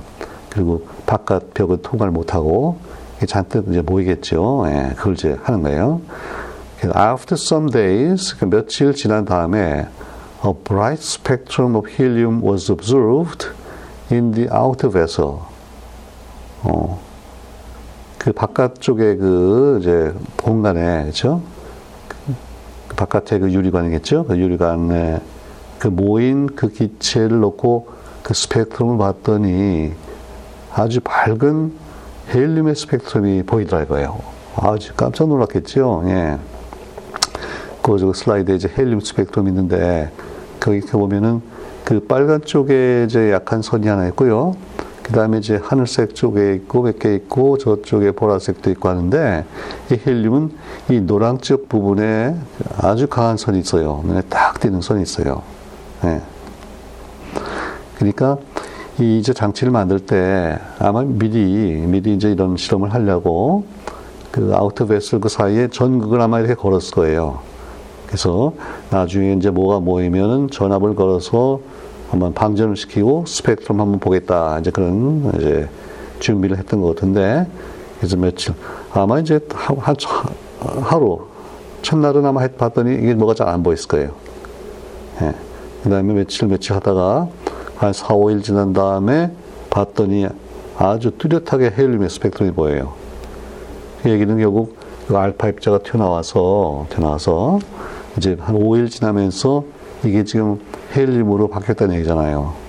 그리고 0.50 0.86
바깥 1.06 1.54
벽을 1.54 1.82
통과를 1.82 2.12
못하고 2.12 2.78
잔뜩 3.26 3.66
이제 3.68 3.80
모이겠죠. 3.80 4.64
예, 4.68 4.94
그걸 4.96 5.14
이제 5.14 5.36
하는 5.42 5.62
거예요. 5.62 6.00
After 6.84 7.34
some 7.34 7.70
days, 7.70 8.36
그 8.38 8.44
며칠 8.44 8.94
지난 8.94 9.24
다음에 9.24 9.88
a 10.44 10.52
bright 10.64 11.02
spectrum 11.02 11.74
of 11.74 11.88
helium 11.88 12.42
was 12.42 12.70
observed 12.70 13.48
in 14.12 14.32
the 14.32 14.48
outer 14.52 14.92
vessel. 14.92 15.40
어, 16.62 17.00
그 18.18 18.32
바깥쪽에 18.32 19.16
그 19.16 19.78
이제 19.80 20.12
공간에 20.36 21.02
그렇죠? 21.02 21.42
그 22.86 22.94
바깥에 22.94 23.40
그 23.40 23.52
유리관이겠죠. 23.52 24.26
그 24.26 24.38
유리관에 24.38 25.20
그 25.78 25.88
모인 25.88 26.46
그 26.46 26.68
기체를 26.68 27.40
놓고 27.40 27.88
그 28.22 28.34
스펙트럼을 28.34 28.98
봤더니 28.98 29.92
아주 30.74 31.00
밝은 31.00 31.72
헬륨의 32.34 32.74
스펙트럼이 32.74 33.42
보이더라고요. 33.44 34.20
아주 34.56 34.92
깜짝 34.94 35.28
놀랐겠죠. 35.28 36.04
예. 36.06 36.38
그 37.82 38.12
슬라이드에 38.14 38.56
이제 38.56 38.70
헬륨 38.76 39.00
스펙트럼 39.00 39.48
있는데 39.48 40.10
거기 40.60 40.80
보면은 40.80 41.40
그 41.84 42.00
빨간 42.00 42.42
쪽에 42.42 43.04
이제 43.06 43.32
약한 43.32 43.62
선이 43.62 43.86
하나 43.86 44.06
있고요. 44.08 44.56
그 45.02 45.12
다음에 45.12 45.38
이제 45.38 45.58
하늘색 45.62 46.14
쪽에 46.14 46.54
있고 46.54 46.82
몇 46.82 46.98
개 46.98 47.14
있고 47.14 47.56
저쪽에 47.56 48.10
보라색도 48.10 48.70
있고 48.72 48.90
하는데 48.90 49.46
이 49.90 49.98
헬륨은 50.06 50.52
이 50.90 51.00
노랑 51.00 51.38
쪽 51.38 51.70
부분에 51.70 52.36
아주 52.76 53.06
강한 53.06 53.38
선이 53.38 53.58
있어요. 53.60 54.02
눈에 54.04 54.20
딱 54.28 54.60
띄는 54.60 54.82
선이 54.82 55.00
있어요. 55.00 55.42
네. 56.02 56.20
그러니까 57.96 58.36
이 59.00 59.18
이제 59.18 59.32
장치를 59.32 59.70
만들 59.70 60.00
때 60.00 60.58
아마 60.80 61.04
미리 61.04 61.38
미리 61.86 62.14
이제 62.14 62.32
이런 62.32 62.56
실험을 62.56 62.92
하려고 62.92 63.64
그 64.32 64.52
outer 64.52 64.86
vessel 64.86 65.20
그 65.20 65.28
사이에 65.28 65.68
전극을 65.68 66.20
아마 66.20 66.40
이렇게 66.40 66.54
걸었을 66.54 66.94
거예요. 66.94 67.38
그래서 68.06 68.52
나중에 68.90 69.34
이제 69.34 69.50
뭐가 69.50 69.78
모이면은 69.78 70.50
전압을 70.50 70.96
걸어서 70.96 71.60
한번 72.10 72.34
방전을 72.34 72.76
시키고 72.76 73.24
스펙트럼 73.26 73.80
한번 73.80 74.00
보겠다. 74.00 74.58
이제 74.58 74.72
그런 74.72 75.30
이제 75.36 75.68
준비를 76.18 76.58
했던 76.58 76.80
것 76.80 76.96
같은데 76.96 77.46
그래서 77.98 78.16
며칠 78.16 78.54
아마 78.92 79.20
이제 79.20 79.38
한 79.54 79.94
하루 80.82 81.20
첫날은 81.82 82.26
아마 82.26 82.48
봤더니 82.48 82.96
이게 82.96 83.14
뭐가 83.14 83.34
잘 83.34 83.46
안 83.46 83.62
보였을 83.62 83.86
거예요. 83.86 84.10
예. 85.22 85.34
그 85.84 85.90
다음에 85.90 86.14
며칠 86.14 86.48
며칠 86.48 86.74
하다가 86.74 87.28
한 87.78 87.92
4, 87.92 88.08
5일 88.08 88.42
지난 88.42 88.72
다음에 88.72 89.30
봤더니 89.70 90.26
아주 90.76 91.12
뚜렷하게 91.12 91.72
헬륨의 91.76 92.10
스펙트럼이 92.10 92.52
보여요. 92.52 92.92
그 94.02 94.10
얘기는 94.10 94.36
결국 94.36 94.76
그 95.06 95.16
알파 95.16 95.48
입자가 95.48 95.78
튀어나와서 95.78 96.86
튀어나와서 96.90 97.60
이제 98.16 98.36
한 98.40 98.56
5일 98.56 98.90
지나면서 98.90 99.64
이게 100.04 100.24
지금 100.24 100.60
헬륨으로 100.94 101.48
바뀌었다는 101.48 101.94
얘기잖아요. 101.96 102.67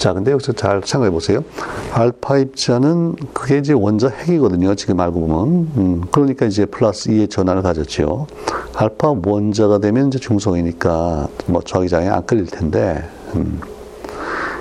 자, 0.00 0.14
근데 0.14 0.32
여기서 0.32 0.54
잘 0.54 0.80
생각해 0.82 1.10
보세요. 1.10 1.44
알파 1.92 2.38
입자는 2.38 3.16
그게 3.34 3.58
이제 3.58 3.74
원자 3.74 4.08
핵이거든요. 4.08 4.74
지금 4.74 4.98
알고 4.98 5.20
보면. 5.20 5.48
음, 5.76 6.02
그러니까 6.10 6.46
이제 6.46 6.64
플러스 6.64 7.10
2의 7.10 7.28
전환을 7.28 7.60
가졌죠. 7.60 8.26
알파 8.74 9.10
원자가 9.10 9.76
되면 9.76 10.08
이제 10.08 10.18
중성이니까 10.18 11.28
뭐 11.48 11.60
저기장에 11.60 12.08
안 12.08 12.24
끌릴 12.24 12.46
텐데. 12.46 13.04
음. 13.34 13.60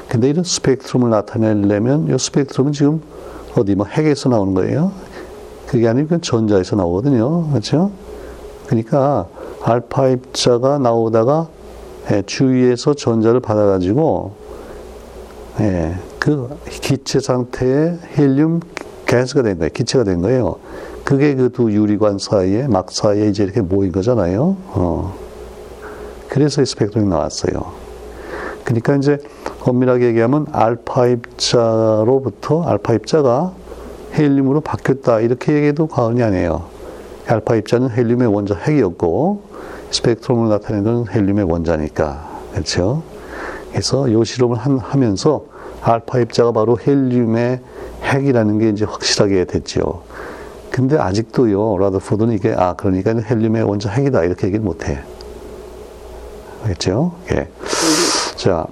근데 0.10 0.28
이런 0.28 0.44
스펙트럼을 0.44 1.10
나타내려면 1.10 2.14
이 2.14 2.20
스펙트럼은 2.20 2.74
지금 2.74 3.02
어디 3.56 3.76
뭐 3.76 3.86
핵에서 3.86 4.28
나오는 4.28 4.54
거예요. 4.54 4.92
그게 5.68 5.88
아니면 5.88 6.20
전자에서 6.22 6.76
나오거든요. 6.76 7.48
그렇죠? 7.52 7.92
그러니까 8.68 9.28
알파 9.64 10.10
입자가 10.10 10.80
나오다가 10.80 11.48
예, 12.12 12.24
주위에서 12.26 12.94
전자를 12.94 13.40
받아가지고 13.40 14.49
예, 15.60 15.96
그 16.20 16.50
기체 16.70 17.20
상태의 17.20 18.00
헬륨 18.18 18.62
가스가 19.06 19.42
된 19.42 19.58
거예요. 19.58 19.70
기체가 19.74 20.04
된 20.04 20.22
거예요. 20.22 20.56
그게 21.04 21.36
그 21.36 21.50
두 21.50 21.72
유리관 21.72 22.20
사이에 22.20 22.68
막 22.68 22.92
사이에 22.92 23.28
이제 23.28 23.44
이렇게 23.44 23.62
모인 23.62 23.92
거잖아요. 23.92 24.56
어. 24.68 25.16
그래서 26.30 26.62
이 26.62 26.66
스펙트럼이 26.66 27.10
나왔어요. 27.10 27.74
그러니까 28.64 28.96
이제 28.96 29.18
엄밀하게 29.62 30.06
얘기하면 30.08 30.46
알파 30.52 31.08
입자로부터 31.08 32.64
알파 32.64 32.94
입자가 32.94 33.52
헬륨으로 34.14 34.62
바뀌었다 34.62 35.20
이렇게 35.22 35.54
얘기해도 35.54 35.88
과언이 35.88 36.22
아니에요. 36.22 36.66
알파 37.28 37.56
입자는 37.56 37.90
헬륨의 37.90 38.28
원자 38.28 38.56
핵이었고 38.56 39.42
스펙트럼을 39.92 40.50
나타내는 40.50 41.06
헬륨의 41.10 41.46
원자니까 41.46 42.30
그렇죠. 42.52 43.02
그래서 43.72 44.08
이 44.08 44.26
실험을 44.26 44.58
하면서 44.58 45.46
알파 45.82 46.20
입자가 46.20 46.52
바로 46.52 46.78
헬륨의 46.78 47.62
핵이라는 48.04 48.60
게 48.60 48.70
이제 48.70 48.86
확실하게 48.86 49.46
됐죠. 49.46 50.04
근데 50.72 50.98
아직도요, 50.98 51.78
라더포드는 51.78 52.34
이게, 52.34 52.54
아, 52.56 52.74
그러니까 52.74 53.14
헬륨의 53.14 53.64
원자 53.64 53.90
핵이다. 53.90 54.24
이렇게 54.24 54.48
얘기를 54.48 54.64
못 54.64 54.88
해. 54.88 55.00
알겠죠? 56.64 57.14
예. 57.32 57.48
자, 58.36 58.66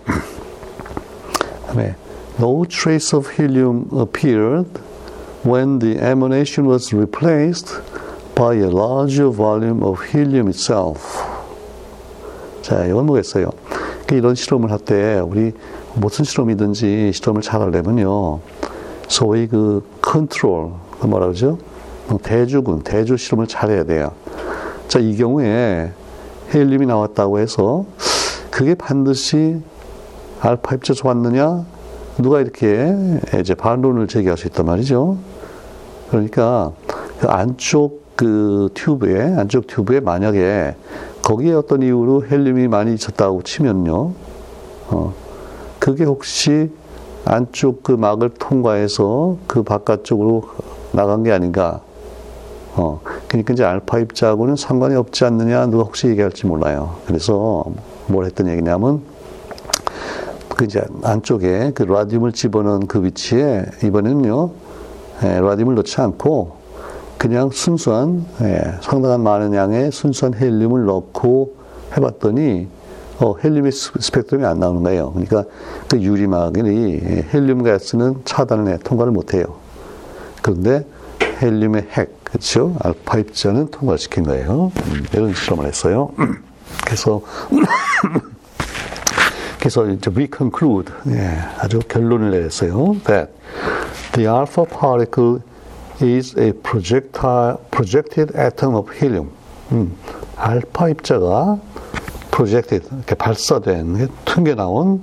다음에, 1.68 1.96
no 2.40 2.66
trace 2.66 3.18
of 3.18 3.32
helium 3.32 3.88
appeared 3.94 4.70
when 5.46 5.80
the 5.80 5.98
emanation 5.98 6.70
was 6.70 6.94
replaced 6.96 7.82
by 8.36 8.56
a 8.56 8.70
larger 8.70 9.30
volume 9.34 9.84
of 9.84 10.04
helium 10.14 10.48
itself. 10.48 11.02
자, 12.62 12.86
이건 12.86 13.06
뭐겠어요? 13.06 13.50
이런 14.16 14.36
실험을 14.36 14.72
할 14.72 14.80
때 14.80 15.20
우리 15.20 15.54
무슨 15.96 16.24
실험이든지 16.24 17.12
실험을 17.14 17.42
잘 17.42 17.62
하려면요. 17.62 18.40
소위 19.08 19.48
그 19.48 19.84
컨트롤, 20.02 20.72
그 21.00 21.08
뭐라 21.08 21.26
그러죠? 21.28 21.58
대주군, 22.24 22.84
대주 22.84 23.18
실험을 23.18 23.48
잘 23.48 23.70
해야 23.70 23.84
돼요. 23.84 24.12
자, 24.88 25.00
이 25.00 25.18
경우에 25.18 25.92
헬륨이 26.54 26.86
나왔다고 26.86 27.40
해서 27.40 27.86
그게 28.50 28.76
반드시 28.76 29.62
알파 30.40 30.76
입자에서 30.76 31.08
왔느냐? 31.08 31.66
누가 32.20 32.40
이렇게 32.40 32.96
이제 33.40 33.54
반론을 33.54 34.08
제기할 34.08 34.38
수 34.38 34.48
있단 34.48 34.66
말이죠. 34.66 35.18
그러니까 36.10 36.72
그 37.20 37.28
안쪽 37.28 38.08
그 38.16 38.70
튜브에, 38.74 39.36
안쪽 39.36 39.68
튜브에 39.68 40.00
만약에 40.00 40.76
거기에 41.22 41.54
어떤 41.54 41.82
이유로 41.82 42.26
헬륨이 42.26 42.68
많이 42.68 42.94
있었다고 42.94 43.44
치면요. 43.44 44.12
어, 44.90 45.14
그게 45.80 46.04
혹시 46.04 46.72
안쪽 47.26 47.84
그 47.84 47.92
막을 47.92 48.30
통과해서 48.30 49.38
그 49.48 49.64
바깥쪽으로 49.64 50.44
나간 50.92 51.24
게 51.24 51.32
아닌가. 51.32 51.82
어, 52.76 53.02
그러니까 53.28 53.54
이제 53.54 53.64
알파 53.64 54.00
입자하고는 54.00 54.56
상관이 54.56 54.96
없지 54.96 55.26
않느냐 55.26 55.66
누가 55.66 55.84
혹시 55.84 56.08
얘기할지 56.08 56.46
몰라요. 56.46 56.96
그래서 57.06 57.66
뭘 58.08 58.26
했던 58.26 58.48
얘기냐면 58.48 59.02
그 60.56 60.64
이제 60.64 60.82
안쪽에 61.04 61.72
그 61.76 61.84
라디움을 61.84 62.32
집어넣은 62.32 62.88
그 62.88 63.04
위치에 63.04 63.66
이번에는요 63.84 64.50
예, 65.24 65.40
라디움을 65.40 65.76
넣지 65.76 66.00
않고 66.02 66.57
그냥 67.18 67.50
순수한 67.50 68.26
예, 68.42 68.76
상당한 68.82 69.22
많은 69.22 69.54
양의 69.54 69.92
순수한 69.92 70.36
헬륨을 70.36 70.86
넣고 70.86 71.56
해봤더니 71.96 72.68
어, 73.20 73.36
헬륨의 73.44 73.72
스펙트럼이 73.72 74.46
안 74.46 74.60
나오는 74.60 74.84
거예요. 74.84 75.12
그러니까 75.12 75.46
그 75.90 76.00
유리막이 76.00 77.02
예, 77.04 77.28
헬륨 77.34 77.64
가스는 77.64 78.22
차단을 78.26 78.74
해 78.74 78.78
통과를 78.78 79.12
못해요. 79.12 79.56
그런데 80.42 80.86
헬륨의 81.42 81.88
핵, 81.92 82.24
그렇죠? 82.24 82.76
알파 82.80 83.18
입자는 83.18 83.72
통과시킨 83.72 84.24
거예요. 84.24 84.72
음, 84.86 85.06
이런 85.14 85.34
실험을 85.34 85.66
했어요. 85.66 86.12
그래서 86.86 87.22
그래서 89.60 89.88
이제 89.88 90.12
we 90.16 90.28
conclude, 90.32 90.94
예, 91.08 91.40
아주 91.60 91.80
결론을 91.80 92.32
내렸어요. 92.32 92.96
That 93.06 93.32
the 94.14 94.30
alpha 94.30 94.66
particle 94.66 95.40
is 96.02 96.38
a 96.38 96.54
projectile, 96.54 97.58
projected 97.72 98.36
atom 98.38 98.76
of 98.76 98.92
helium. 98.94 99.30
음, 99.72 99.96
알파 100.36 100.90
입자가 100.90 101.60
projected, 102.32 102.88
이렇게 102.96 103.16
발사된, 103.16 104.10
튕겨 104.26 104.56
나온 104.56 105.02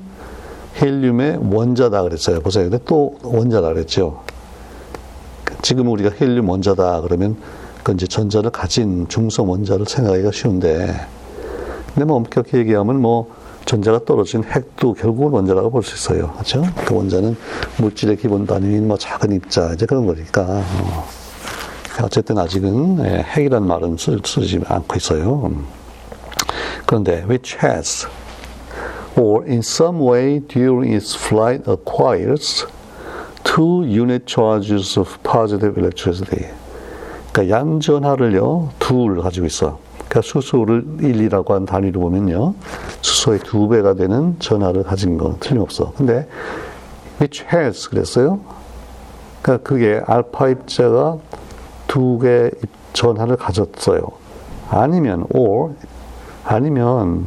헬륨의 0.81 1.39
원자다 1.53 2.03
그랬어요. 2.03 2.41
보세요. 2.41 2.71
근데 2.71 2.83
또 2.85 3.19
원자다 3.23 3.69
그랬죠. 3.73 4.23
지금 5.63 5.89
우리가 5.89 6.11
헬륨 6.21 6.49
원자다 6.49 7.01
그러면 7.03 7.37
그 7.83 7.93
이제 7.93 8.07
전자를 8.07 8.51
가진 8.51 9.07
중성 9.09 9.51
원자를 9.51 9.87
생각하기가 9.87 10.31
쉬운데, 10.33 10.95
근데 11.93 12.05
뭐 12.05 12.17
엄격히 12.17 12.57
얘기하면 12.57 13.01
뭐 13.01 13.31
전자가 13.65 14.05
떨어진 14.05 14.45
핵도 14.45 14.95
결국은 14.95 15.33
원자라고 15.33 15.71
볼 15.71 15.83
수 15.83 15.95
있어요. 15.95 16.33
그렇죠? 16.35 16.63
그 16.87 16.95
원자는 16.95 17.37
물질의 17.79 18.17
기본 18.17 18.47
단위인 18.47 18.87
뭐 18.89 18.97
작은 18.99 19.33
입자 19.33 19.73
이제 19.75 19.87
그런 19.87 20.07
거니까. 20.07 20.43
어. 20.43 21.09
어쨌든 22.03 22.39
아직은 22.39 23.05
예, 23.05 23.23
핵이란 23.23 23.67
말은 23.67 23.97
쓰, 23.97 24.21
지 24.23 24.61
않고 24.67 24.97
있어요. 24.97 25.47
음. 25.47 25.65
그런데 26.87 27.25
which 27.29 27.57
has 27.63 28.07
or 29.17 29.45
in 29.47 29.59
some 29.59 30.01
way 30.01 30.41
during 30.41 30.93
its 30.93 31.17
flight 31.17 31.63
acquires 31.71 32.67
two 33.45 33.85
unit 33.85 34.27
charges 34.27 34.99
of 34.99 35.17
positive 35.23 35.79
electricity. 35.79 36.47
그러니까 37.33 37.57
양전하를요, 37.57 38.71
둘 38.81 39.21
가지고 39.23 39.47
있어. 39.47 39.79
그러니까 40.09 40.21
수소를 40.23 40.85
1이라고 40.99 41.51
한 41.51 41.67
단위로 41.67 42.01
보면요, 42.01 42.55
수소의 43.01 43.41
두 43.41 43.69
배가 43.69 43.95
되는 43.95 44.37
전하를 44.39 44.83
가진 44.83 45.19
건 45.19 45.37
틀림없어. 45.41 45.93
근데 45.97 46.29
which 47.21 47.45
has 47.53 47.89
그랬어요. 47.89 48.41
그러니까 49.43 49.69
그게 49.69 50.01
알파 50.07 50.49
입자가 50.49 51.19
두 51.87 52.19
개 52.21 52.51
전하를 52.93 53.37
가졌어요. 53.37 54.01
아니면 54.71 55.27
or 55.35 55.75
아니면 56.45 57.27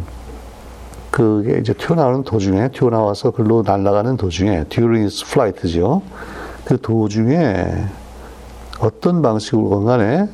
그게 1.12 1.57
이제 1.60 1.74
튀어나오는 1.74 2.24
도중에 2.24 2.69
튀어나와서 2.69 3.31
글로 3.31 3.63
날아가는 3.65 4.17
도중에 4.17 4.65
during 4.69 5.03
its 5.03 5.25
flight죠. 5.25 6.01
그 6.65 6.79
도중에 6.79 7.65
어떤 8.79 9.22
방식으로 9.22 9.84
간에 9.84 10.27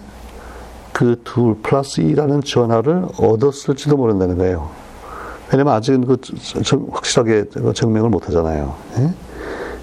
그 0.93 1.15
둘 1.23 1.55
플러스 1.61 2.01
2라는 2.01 2.45
전화를 2.45 3.05
얻었을지도 3.17 3.97
모른다는 3.97 4.37
거예요. 4.37 4.69
왜냐면 5.51 5.73
아직은 5.73 6.05
그 6.05 6.17
확실하게 6.91 7.45
증명을 7.73 8.09
못 8.09 8.27
하잖아요. 8.27 8.75
예? 8.99 9.09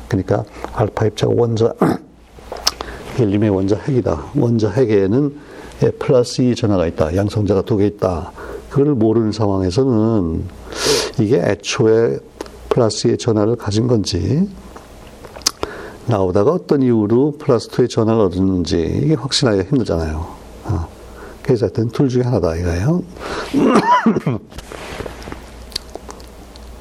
그러니까 0.09 0.45
알파 0.75 1.07
입자가 1.07 1.33
원자, 1.37 1.73
헬륨의 3.19 3.51
원자 3.51 3.77
핵이다. 3.77 4.25
원자 4.37 4.71
핵에는 4.71 5.37
예, 5.83 5.91
플러스 5.93 6.43
2 6.43 6.55
전화가 6.55 6.87
있다. 6.87 7.17
양성자가 7.17 7.63
두 7.63 7.77
개 7.79 7.87
있다. 7.87 8.33
그걸 8.71 8.95
모르는 8.95 9.33
상황에서는 9.33 10.45
이게 11.21 11.37
애초에 11.41 12.19
플러스 12.69 13.09
2의 13.09 13.19
전화를 13.19 13.57
가진 13.57 13.89
건지 13.89 14.49
나오다가 16.07 16.53
어떤 16.53 16.83
이유로 16.83 17.35
플러스 17.39 17.69
2의 17.69 17.89
전화를 17.91 18.21
얻었는지 18.21 19.01
이게 19.03 19.15
확신하기가 19.15 19.65
힘들잖아요. 19.71 20.27
어. 20.67 21.00
하여튼 21.59 21.89
둘 21.89 22.09
중에 22.09 22.23
하나다 22.23 22.57
이거예요. 22.57 23.03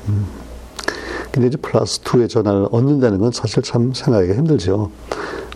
음. 0.10 0.26
근데 1.32 1.48
이제 1.48 1.58
플러스 1.58 2.02
2의 2.02 2.28
전화를 2.28 2.68
얻는다는 2.72 3.20
건 3.20 3.32
사실 3.32 3.62
참 3.64 3.94
생각하기가 3.94 4.36
힘들죠. 4.36 4.92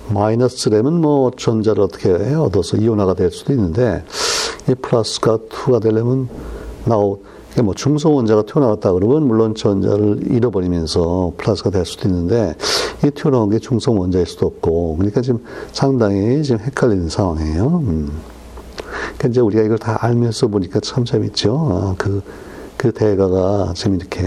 마이너스라면 0.09 1.01
뭐 1.01 1.31
전자를 1.31 1.83
어떻게 1.83 2.11
얻어서 2.11 2.77
이온화가 2.77 3.15
될 3.15 3.31
수도 3.31 3.53
있는데 3.53 4.03
이 4.69 4.75
플러스가 4.75 5.37
2가 5.49 5.81
되려면 5.81 6.29
나오 6.85 7.19
뭐 7.63 7.73
중성 7.75 8.15
원자가 8.15 8.43
튀어나왔다 8.43 8.93
그러면 8.93 9.27
물론 9.27 9.53
전자를 9.55 10.31
잃어버리면서 10.31 11.33
플러스가 11.37 11.69
될 11.69 11.85
수도 11.85 12.09
있는데 12.09 12.55
이 13.05 13.11
튀어나온 13.11 13.49
게 13.49 13.59
중성 13.59 13.99
원자일 13.99 14.25
수도 14.25 14.47
없고 14.47 14.97
그러니까 14.97 15.21
지금 15.21 15.43
상당히 15.71 16.43
지금 16.43 16.59
헷갈리는 16.61 17.09
상황이에요. 17.09 17.83
음. 17.87 18.32
그러니까 19.23 19.27
이제 19.29 19.39
우리가 19.41 19.63
이걸 19.63 19.77
다 19.77 19.97
알면서 20.01 20.47
보니까 20.47 20.79
참 20.81 21.05
재밌죠. 21.05 21.55
아, 21.71 21.95
그, 21.97 22.21
그 22.75 22.91
대가가 22.91 23.73
지금 23.75 23.95
이렇게 23.95 24.21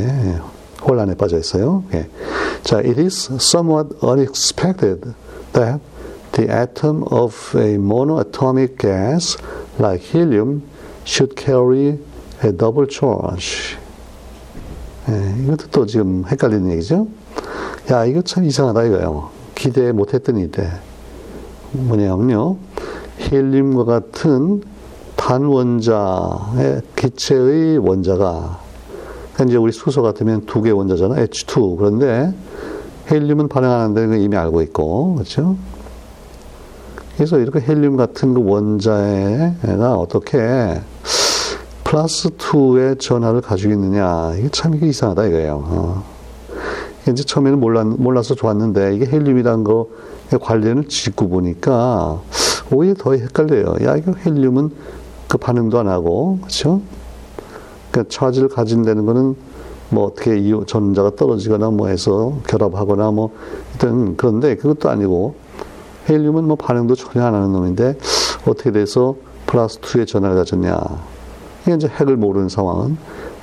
혼란에 0.82 1.14
빠져 1.14 1.38
있어요. 1.38 1.84
예. 1.92 2.08
자, 2.62 2.78
it 2.78 2.98
is 3.00 3.30
somewhat 3.34 3.94
unexpected 4.02 5.12
that 5.52 5.80
the 6.32 6.50
atom 6.50 7.02
of 7.10 7.34
a 7.56 7.76
monoatomic 7.76 8.78
gas 8.78 9.36
like 9.78 10.02
helium 10.02 10.62
should 11.04 11.36
carry 11.36 11.98
a 12.42 12.56
double 12.56 12.86
charge. 12.88 13.76
예, 15.08 15.44
이것도 15.44 15.68
또 15.70 15.86
지금 15.86 16.24
헷갈리는 16.26 16.70
얘기죠. 16.72 17.06
야, 17.90 18.04
이거 18.06 18.22
참 18.22 18.44
이상하다 18.44 18.84
이거요. 18.84 19.30
기대 19.54 19.92
못했던 19.92 20.38
일인데. 20.38 20.70
뭐냐면요. 21.72 22.56
헬륨과 23.30 23.84
같은 23.84 24.62
단원자의 25.26 26.82
기체의 26.94 27.78
원자가 27.78 28.60
현재 29.34 29.56
우리 29.56 29.72
수소 29.72 30.02
같으면 30.02 30.46
두 30.46 30.62
개 30.62 30.70
원자잖아. 30.70 31.16
H2. 31.16 31.76
그런데 31.76 32.32
헬륨은 33.10 33.48
반응하는데 33.48 34.06
그 34.06 34.14
이미 34.18 34.36
알고 34.36 34.62
있고. 34.62 35.16
그렇죠? 35.16 35.56
그래서 37.16 37.40
이렇게 37.40 37.60
헬륨 37.60 37.96
같은 37.96 38.34
그 38.34 38.48
원자가 38.48 39.94
어떻게 39.94 40.80
플러스 41.82 42.28
2의 42.30 43.00
전하를 43.00 43.40
가지고 43.40 43.72
있느냐. 43.72 44.32
이게 44.38 44.48
참 44.52 44.76
이게 44.76 44.86
이상하다 44.86 45.26
이거예요. 45.26 45.64
어. 45.66 46.04
이제 47.10 47.24
처음에는 47.24 47.58
몰랐, 47.58 47.84
몰라서 47.84 48.36
좋았는데 48.36 48.94
이게 48.94 49.06
헬륨이란 49.06 49.64
거 49.64 49.88
관련을 50.40 50.84
짓고 50.84 51.28
보니까 51.28 52.20
오히려 52.70 52.94
더 52.96 53.14
헷갈려요. 53.14 53.74
야, 53.84 53.96
이거 53.96 54.12
헬륨은 54.12 54.70
그 55.28 55.38
반응도 55.38 55.78
안 55.78 55.88
하고, 55.88 56.38
그렇죠? 56.38 56.80
그 57.90 58.06
차지를 58.08 58.48
가진다는 58.48 59.06
거는 59.06 59.36
뭐 59.88 60.04
어떻게 60.06 60.36
이 60.36 60.52
전자가 60.66 61.16
떨어지거나 61.16 61.70
뭐 61.70 61.88
해서 61.88 62.34
결합하거나 62.46 63.10
뭐 63.12 63.30
일단 63.72 64.16
그런데 64.16 64.56
그것도 64.56 64.90
아니고 64.90 65.36
헬륨은 66.08 66.44
뭐 66.44 66.56
반응도 66.56 66.94
전혀 66.94 67.24
안 67.24 67.34
하는 67.34 67.52
놈인데 67.52 67.96
어떻게 68.46 68.72
돼서 68.72 69.16
플러스 69.46 69.80
2의 69.80 70.06
전화를 70.06 70.36
가졌냐. 70.36 70.78
이게 71.62 71.74
이제 71.74 71.88
핵을 71.88 72.16
모르는 72.16 72.48
상황은 72.48 72.96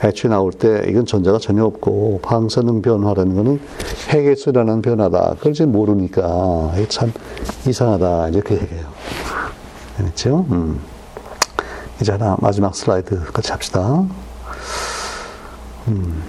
애초에 0.04 0.30
나올 0.30 0.52
때 0.52 0.84
이건 0.88 1.06
전자가 1.06 1.40
전혀 1.40 1.64
없고 1.66 2.20
방사능 2.22 2.82
변화라는 2.82 3.36
거는 3.36 3.60
핵에서 4.10 4.52
일어나는 4.52 4.82
변화다. 4.82 5.36
그걸 5.38 5.52
이제 5.54 5.66
모르니까 5.66 6.74
이게 6.76 6.88
참 6.88 7.12
이상하다. 7.68 8.30
이제 8.30 8.42
그 8.42 8.54
얘기예요. 8.54 8.86
그렇죠? 9.98 10.46
음. 10.52 10.93
이제 12.02 12.12
하나 12.12 12.38
마지막 12.40 12.76
슬라이드 12.76 13.32
같이 13.32 13.52
합시다. 13.52 14.06
음. 15.88 16.24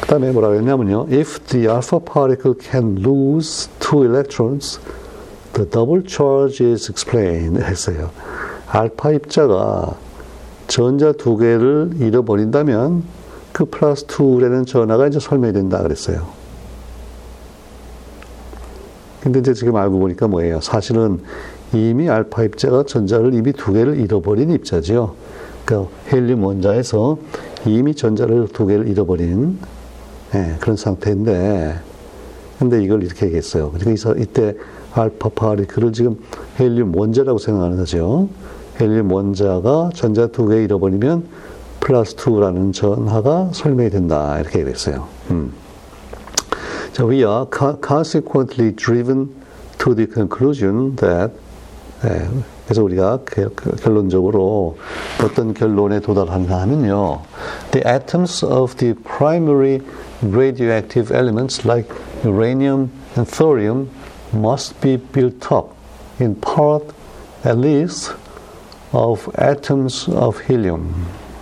그 0.00 0.06
다음에 0.08 0.32
뭐라고 0.32 0.54
했냐면요. 0.54 1.06
If 1.10 1.40
the 1.46 1.66
alpha 1.66 1.98
particle 2.04 2.54
can 2.60 2.98
lose 2.98 3.68
two 3.78 4.04
electrons, 4.04 4.80
the 5.54 5.68
double 5.68 6.02
charge 6.06 6.64
is 6.64 6.90
explained. 6.90 7.62
했어요. 7.62 8.10
알파 8.68 9.12
입자가 9.12 9.96
전자 10.66 11.12
두 11.12 11.36
개를 11.36 11.92
잃어버린다면 11.98 13.04
그 13.52 13.64
플러스 13.66 14.06
2라는 14.06 14.66
전화가 14.66 15.06
이제 15.06 15.20
설명된다 15.20 15.82
그랬어요. 15.82 16.26
근데 19.22 19.38
이제 19.38 19.54
지금 19.54 19.76
알고 19.76 20.00
보니까 20.00 20.28
뭐예요? 20.28 20.60
사실은 20.60 21.22
이미 21.74 22.08
알파 22.08 22.44
입자가 22.44 22.84
전자를 22.84 23.34
이미 23.34 23.52
두 23.52 23.72
개를 23.72 23.98
잃어버린 23.98 24.50
입자죠. 24.50 25.14
그러니까 25.64 25.90
헬륨 26.12 26.44
원자에서 26.44 27.18
이미 27.66 27.94
전자를 27.94 28.48
두 28.52 28.66
개를 28.66 28.88
잃어버린 28.88 29.58
예, 30.34 30.56
그런 30.60 30.76
상태인데, 30.76 31.76
근데 32.58 32.82
이걸 32.82 33.02
이렇게 33.02 33.26
얘기했어요. 33.26 33.70
그러니까 33.70 34.14
이때 34.18 34.54
알파 34.92 35.28
파리크를 35.28 35.92
지금 35.92 36.18
헬륨 36.58 36.94
원자라고 36.96 37.38
생각하는 37.38 37.76
거죠. 37.76 38.28
헬륨 38.80 39.12
원자가 39.12 39.90
전자 39.94 40.26
두 40.26 40.48
개 40.48 40.62
잃어버리면 40.64 41.24
플러스 41.80 42.16
2라는 42.16 42.72
전하가 42.72 43.50
설명이 43.52 43.90
된다. 43.90 44.38
이렇게 44.40 44.60
얘기했어요. 44.60 45.06
음. 45.30 45.52
자, 46.92 47.04
we 47.04 47.18
are 47.18 47.46
consequently 47.86 48.74
driven 48.74 49.28
to 49.78 49.94
the 49.94 50.08
conclusion 50.12 50.96
that 50.96 51.32
네, 52.04 52.28
그래서 52.66 52.82
우리가 52.82 53.20
결론적으로 53.82 54.76
어떤 55.24 55.54
결론에 55.54 56.00
도달하는가 56.00 56.60
하면요. 56.60 57.22
The 57.70 57.82
atoms 57.88 58.44
of 58.44 58.76
the 58.76 58.94
primary 58.94 59.80
radioactive 60.22 61.14
elements 61.16 61.66
like 61.66 61.88
uranium 62.22 62.90
and 63.16 63.30
thorium 63.30 63.88
must 64.34 64.78
be 64.82 64.98
built 64.98 65.50
up 65.50 65.70
in 66.20 66.38
part 66.40 66.84
at 67.46 67.58
least 67.58 68.12
of 68.92 69.26
atoms 69.40 70.10
of 70.10 70.42
helium. 70.46 70.92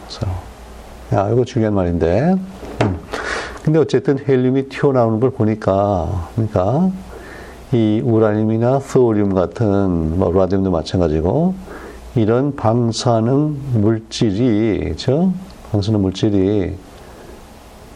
So, 0.08 0.28
야, 1.12 1.28
이거 1.32 1.44
중요한 1.44 1.74
말인데. 1.74 2.36
음. 2.82 2.98
근데 3.64 3.78
어쨌든 3.78 4.18
헬륨이 4.18 4.68
튀어나오는 4.68 5.18
걸 5.18 5.30
보니까, 5.30 6.28
그러니까 6.34 6.90
이 7.74 8.02
우라늄이나 8.04 8.80
소리움 8.80 9.32
같은 9.32 10.18
뭐 10.18 10.30
라디움도 10.30 10.70
마찬가지고 10.70 11.54
이런 12.14 12.54
방사능 12.54 13.56
물질이 13.80 14.92
저 14.96 15.32
방사능 15.70 16.02
물질이 16.02 16.76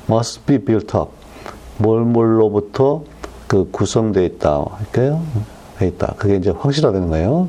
must 0.08 0.46
be 0.46 0.56
built 0.56 0.96
up 0.96 1.10
뭘뭘로부터 1.76 3.02
그 3.46 3.68
구성되어 3.70 4.24
있다? 4.24 4.64
돼 4.92 5.86
있다. 5.86 6.14
그게 6.16 6.36
이제 6.36 6.48
확실하다는 6.50 7.10
거예요. 7.10 7.48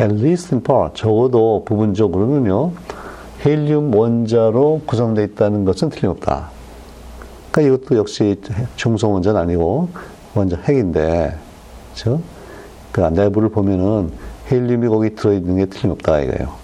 At 0.00 0.14
least 0.14 0.54
in 0.54 0.62
part 0.62 0.94
적어도 0.94 1.62
부분적으로는요 1.66 2.72
헬륨 3.44 3.94
원자로 3.94 4.80
구성되어 4.86 5.24
있다는 5.24 5.66
것은 5.66 5.90
틀림없다. 5.90 6.48
그러니까 7.50 7.76
이것도 7.76 7.98
역시 7.98 8.40
중성 8.76 9.12
원자는 9.12 9.38
아니고 9.38 9.90
원자 10.34 10.56
핵인데 10.56 11.36
그렇죠? 12.00 12.22
그 12.92 13.00
내부를 13.00 13.50
보면은 13.50 14.10
헬륨이 14.50 14.88
거기 14.88 15.14
들어있는 15.14 15.56
게 15.58 15.66
틀림없다 15.66 16.20
이거예요. 16.20 16.54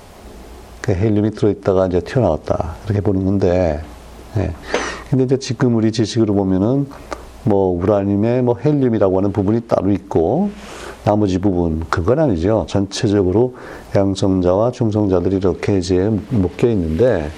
그 0.80 0.92
헬륨이 0.92 1.32
들어있다가 1.32 1.86
이제 1.86 2.00
튀어나왔다 2.00 2.76
이렇게 2.86 3.00
보는 3.00 3.24
건데, 3.24 3.80
예. 4.36 4.50
근데 5.10 5.24
이제 5.24 5.38
지금 5.38 5.76
우리 5.76 5.92
지식으로 5.92 6.34
보면은 6.34 6.88
뭐 7.44 7.68
우라늄에 7.80 8.42
뭐 8.42 8.56
헬륨이라고 8.56 9.18
하는 9.18 9.32
부분이 9.32 9.62
따로 9.62 9.92
있고 9.92 10.50
나머지 11.04 11.38
부분 11.38 11.84
그건 11.90 12.18
아니죠. 12.18 12.66
전체적으로 12.68 13.54
양성자와 13.94 14.72
중성자들이 14.72 15.36
이렇게 15.36 15.78
이제 15.78 16.10
묶여 16.30 16.68
있는데 16.68 17.30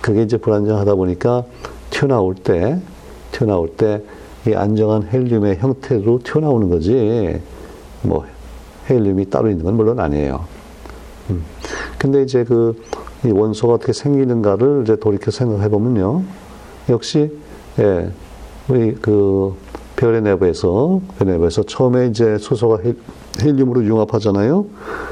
그게 0.00 0.22
이제 0.22 0.38
불안정하다 0.38 0.94
보니까 0.94 1.44
튀어나올 1.90 2.34
때 2.36 2.78
튀어나올 3.32 3.76
때 3.76 4.00
이 4.46 4.54
안정한 4.54 5.08
헬륨의 5.12 5.58
형태로 5.58 6.20
튀어나오는 6.24 6.68
거지 6.68 7.40
뭐 8.02 8.24
헬륨이 8.88 9.26
따로 9.26 9.50
있는 9.50 9.64
건 9.64 9.76
물론 9.76 10.00
아니에요. 10.00 10.44
음. 11.30 11.44
근데 11.98 12.22
이제 12.22 12.44
그 12.44 12.74
이 13.24 13.30
원소가 13.30 13.74
어떻게 13.74 13.92
생기는가를 13.92 14.82
이제 14.82 14.96
돌이켜 14.96 15.30
생각해 15.30 15.68
보면요. 15.68 16.22
역시 16.88 17.30
예, 17.78 18.10
우리 18.68 18.94
그 18.94 19.54
별의 19.96 20.22
내부에서 20.22 21.00
별의 21.18 21.34
내부에서 21.34 21.62
처음에 21.62 22.06
이제 22.06 22.38
수소가 22.38 22.78
헬륨으로 23.42 23.84
융합하잖아요. 23.84 24.64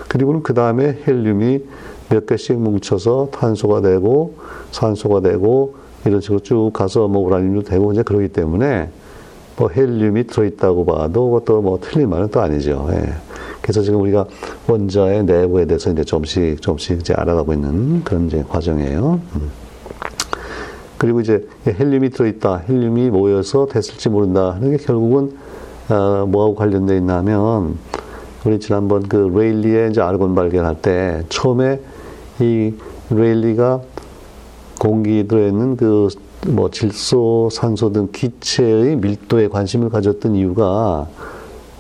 그리고는 0.09 0.43
그 0.43 0.55
다음에 0.55 0.99
헬륨이 1.07 1.65
몇 2.09 2.25
개씩 2.25 2.59
뭉쳐서 2.59 3.29
탄소가 3.33 3.83
되고 3.83 4.37
산소가 4.71 5.21
되고 5.21 5.75
이런 6.07 6.23
식으로 6.23 6.41
쭉 6.41 6.71
가서 6.73 7.09
뭐 7.09 7.27
우라늄도 7.27 7.63
되고 7.63 7.93
이제 7.93 8.03
그러기 8.03 8.29
때문에 8.29 8.89
뭐 9.59 9.69
헬륨이 9.69 10.25
들어있다고 10.25 10.85
봐도 10.85 11.31
그것도 11.31 11.63
뭐 11.63 11.79
틀린 11.81 12.09
말은 12.09 12.29
또 12.31 12.41
아니죠. 12.41 12.89
예. 12.93 13.13
그래서 13.61 13.83
지금 13.83 14.01
우리가 14.01 14.25
원자의 14.69 15.25
내부에 15.25 15.67
대해서 15.67 15.91
이제 15.91 16.05
조금씩 16.05 16.63
조금씩 16.63 17.01
이제 17.01 17.13
알아가고 17.15 17.53
있는 17.53 18.05
그런 18.05 18.27
이제 18.27 18.45
과정이에요. 18.49 19.21
음. 19.35 19.51
그리고 20.97 21.21
이제 21.21 21.47
헬륨이 21.67 22.11
들어있다, 22.11 22.65
헬륨이 22.69 23.11
모여서 23.11 23.67
됐을지 23.67 24.09
모른다 24.09 24.55
하는 24.55 24.77
게 24.77 24.83
결국은 24.83 25.37
어, 25.89 26.27
뭐하고 26.27 26.55
관련돼 26.55 26.97
있냐면 26.97 27.79
우리 28.45 28.61
지난번 28.61 29.09
그 29.09 29.17
레일리의 29.17 29.91
이제 29.91 30.01
아르곤 30.01 30.35
발견할 30.35 30.81
때 30.81 31.23
처음에 31.29 31.81
이 32.41 32.75
레일리가 33.11 33.81
공기 34.79 35.27
들어있는 35.27 35.77
그 35.77 36.09
뭐 36.47 36.71
질소, 36.71 37.49
산소 37.51 37.93
등 37.93 38.09
기체의 38.13 38.97
밀도에 38.97 39.49
관심을 39.49 39.91
가졌던 39.91 40.37
이유가 40.37 41.09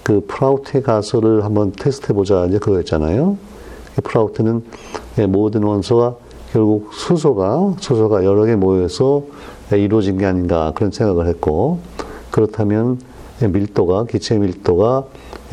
그 0.02 0.24
프라우트의 0.26 0.82
가설을 0.82 1.44
한번 1.44 1.72
테스트해 1.72 2.14
보자 2.14 2.46
이제 2.46 2.58
그거였잖아요. 2.58 3.36
프라우트는 4.02 4.64
모든 5.28 5.62
원소가 5.62 6.16
결국 6.52 6.92
수소가 6.92 7.76
수소가 7.78 8.24
여러 8.24 8.44
개 8.44 8.56
모여서 8.56 9.22
이루어진 9.72 10.18
게 10.18 10.26
아닌가 10.26 10.72
그런 10.74 10.90
생각을 10.90 11.26
했고 11.26 11.78
그렇다면 12.30 12.98
밀도가 13.40 14.04
기체 14.06 14.38
밀도가 14.38 15.04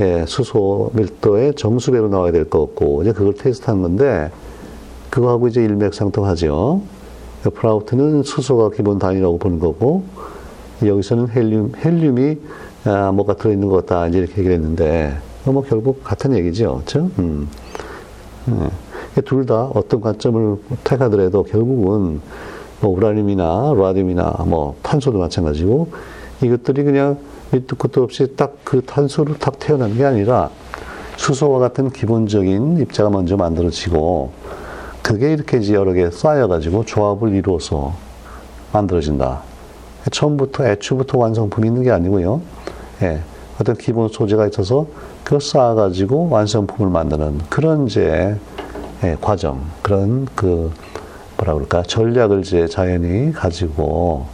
예, 0.01 0.25
수소 0.27 0.91
밀도의 0.93 1.55
정수배로 1.55 2.09
나와야 2.09 2.33
될 2.33 2.49
것 2.49 2.59
같고, 2.59 3.01
이제 3.03 3.13
그걸 3.13 3.33
테스트한 3.33 3.81
건데, 3.81 4.29
그거하고 5.09 5.47
이제 5.47 5.63
일맥상통하죠. 5.63 6.81
프라우트는 7.49 8.23
수소가 8.23 8.75
기본 8.75 8.99
단위라고 8.99 9.37
보는 9.37 9.59
거고, 9.59 10.03
여기서는 10.85 11.29
헬륨, 11.29 11.73
헬륨이 11.83 12.37
아, 12.85 13.11
뭐가 13.11 13.35
들어있는 13.35 13.67
것 13.67 13.85
같다, 13.85 14.07
이제 14.07 14.19
이렇게 14.19 14.37
얘기를 14.37 14.55
했는데, 14.55 15.17
뭐 15.45 15.63
결국 15.63 16.03
같은 16.03 16.35
얘기죠. 16.35 16.81
그죠? 16.85 17.09
음. 17.19 17.47
예. 18.49 19.21
둘다 19.21 19.71
어떤 19.73 20.01
관점을 20.01 20.57
택하더라도 20.83 21.43
결국은 21.43 22.21
뭐 22.81 22.91
우라늄이나 22.95 23.73
라듐이나 23.75 24.43
뭐 24.45 24.75
탄소도 24.81 25.17
마찬가지고 25.17 25.87
이것들이 26.43 26.83
그냥 26.83 27.17
밑도 27.51 27.75
끝도 27.77 28.03
없이 28.03 28.35
딱 28.35 28.55
그 28.65 28.81
탄소로 28.81 29.37
딱 29.37 29.57
태어난 29.59 29.95
게 29.95 30.03
아니라 30.03 30.49
수소와 31.15 31.59
같은 31.59 31.89
기본적인 31.91 32.79
입자가 32.79 33.09
먼저 33.09 33.37
만들어지고 33.37 34.31
그게 35.05 35.33
이렇게 35.33 35.57
이제 35.57 35.75
여러 35.75 35.93
개 35.93 36.09
쌓여가지고 36.09 36.85
조합을 36.85 37.35
이루어서 37.35 37.93
만들어진다. 38.73 39.43
처음부터 40.11 40.65
애초부터 40.65 41.19
완성품이 41.19 41.67
있는 41.67 41.83
게 41.83 41.91
아니고요. 41.91 42.41
예, 43.03 43.21
어떤 43.61 43.75
기본 43.75 44.09
소재가 44.09 44.47
있어서 44.47 44.87
그걸 45.23 45.41
쌓아가지고 45.41 46.29
완성품을 46.29 46.91
만드는 46.91 47.41
그런 47.51 47.85
이제 47.85 48.35
예, 49.03 49.15
과정, 49.21 49.61
그런 49.83 50.27
그 50.33 50.71
뭐라 51.37 51.53
그럴까 51.53 51.83
전략을 51.83 52.39
이제 52.39 52.67
자연이 52.67 53.31
가지고 53.31 54.25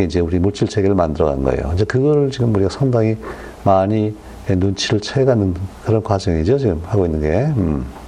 이제 0.00 0.20
우리 0.20 0.38
물질 0.38 0.68
체계를 0.68 0.94
만들어간 0.94 1.42
거예요. 1.42 1.72
이제 1.74 1.82
그걸 1.82 2.30
지금 2.30 2.54
우리가 2.54 2.70
상당히 2.70 3.16
많이 3.64 4.14
눈치를 4.48 5.00
채가는 5.00 5.54
그런 5.84 6.04
과정이죠. 6.04 6.58
지금 6.58 6.80
하고 6.86 7.04
있는 7.04 7.20
게. 7.20 7.30
음. 7.56 8.03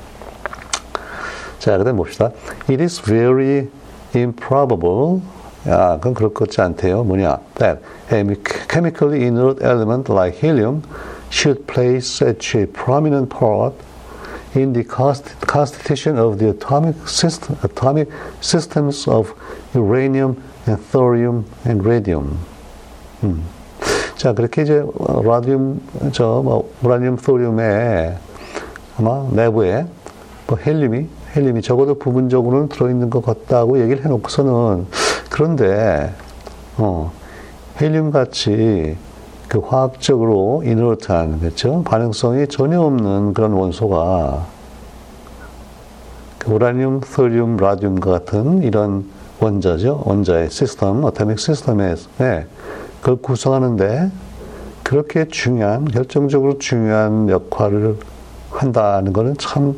자, 1.65 1.77
그 1.77 1.83
다음 1.83 1.97
봅시다. 1.97 2.31
It 2.69 2.81
is 2.81 3.01
very 3.01 3.67
improbable. 4.15 5.21
아, 5.65 5.97
그건 5.97 6.13
그럴 6.13 6.33
것 6.33 6.47
같지 6.47 6.61
않대요. 6.61 7.03
뭐냐? 7.03 7.39
That 7.55 7.81
a 8.11 8.23
chemically 8.69 9.23
inert 9.25 9.61
element 9.63 10.11
like 10.11 10.37
helium 10.37 10.83
should 11.29 11.65
play 11.67 11.97
such 11.97 12.57
a 12.57 12.65
prominent 12.65 13.29
part 13.29 13.73
in 14.55 14.73
the 14.73 14.83
constitution 14.83 16.17
of 16.17 16.39
the 16.39 16.49
atomic, 16.49 16.95
system, 17.07 17.57
atomic 17.63 18.09
systems 18.41 19.07
of 19.07 19.33
uranium 19.73 20.41
and 20.67 20.77
thorium 20.91 21.45
and 21.65 21.85
radium. 21.85 22.37
음. 23.23 23.43
자, 24.17 24.33
그렇게 24.33 24.63
이제 24.63 24.83
라디움, 25.23 25.81
저, 26.11 26.41
뭐, 26.43 26.71
우라늄, 26.83 27.17
소륨에 27.17 28.17
아마 28.97 29.27
내부에 29.31 29.85
뭐 30.47 30.57
헬륨이, 30.57 31.07
헬륨이 31.36 31.60
적어도 31.60 31.98
부분적으로는 31.98 32.68
들어있는 32.68 33.10
것 33.10 33.24
같다고 33.24 33.78
얘기를 33.80 34.02
해놓고서는 34.04 34.86
그런데, 35.28 36.12
어, 36.78 37.12
헬륨 37.78 38.10
같이 38.10 38.96
그 39.48 39.58
화학적으로 39.58 40.62
이너트한, 40.64 41.40
그렇죠? 41.40 41.82
반응성이 41.84 42.48
전혀 42.48 42.80
없는 42.80 43.34
그런 43.34 43.52
원소가 43.52 44.46
그 46.38 46.52
우라늄, 46.52 47.00
소륨, 47.04 47.56
라듐과 47.56 48.10
같은 48.10 48.62
이런 48.62 49.04
원자죠. 49.38 50.02
원자의 50.06 50.50
시스템, 50.50 51.04
어토믹 51.04 51.38
시스템에 51.38 51.94
그걸 53.00 53.16
구성하는데 53.16 54.10
그렇게 54.82 55.28
중요한, 55.28 55.84
결정적으로 55.84 56.58
중요한 56.58 57.28
역할을 57.28 57.98
한다는 58.50 59.12
것은 59.12 59.36
참 59.38 59.76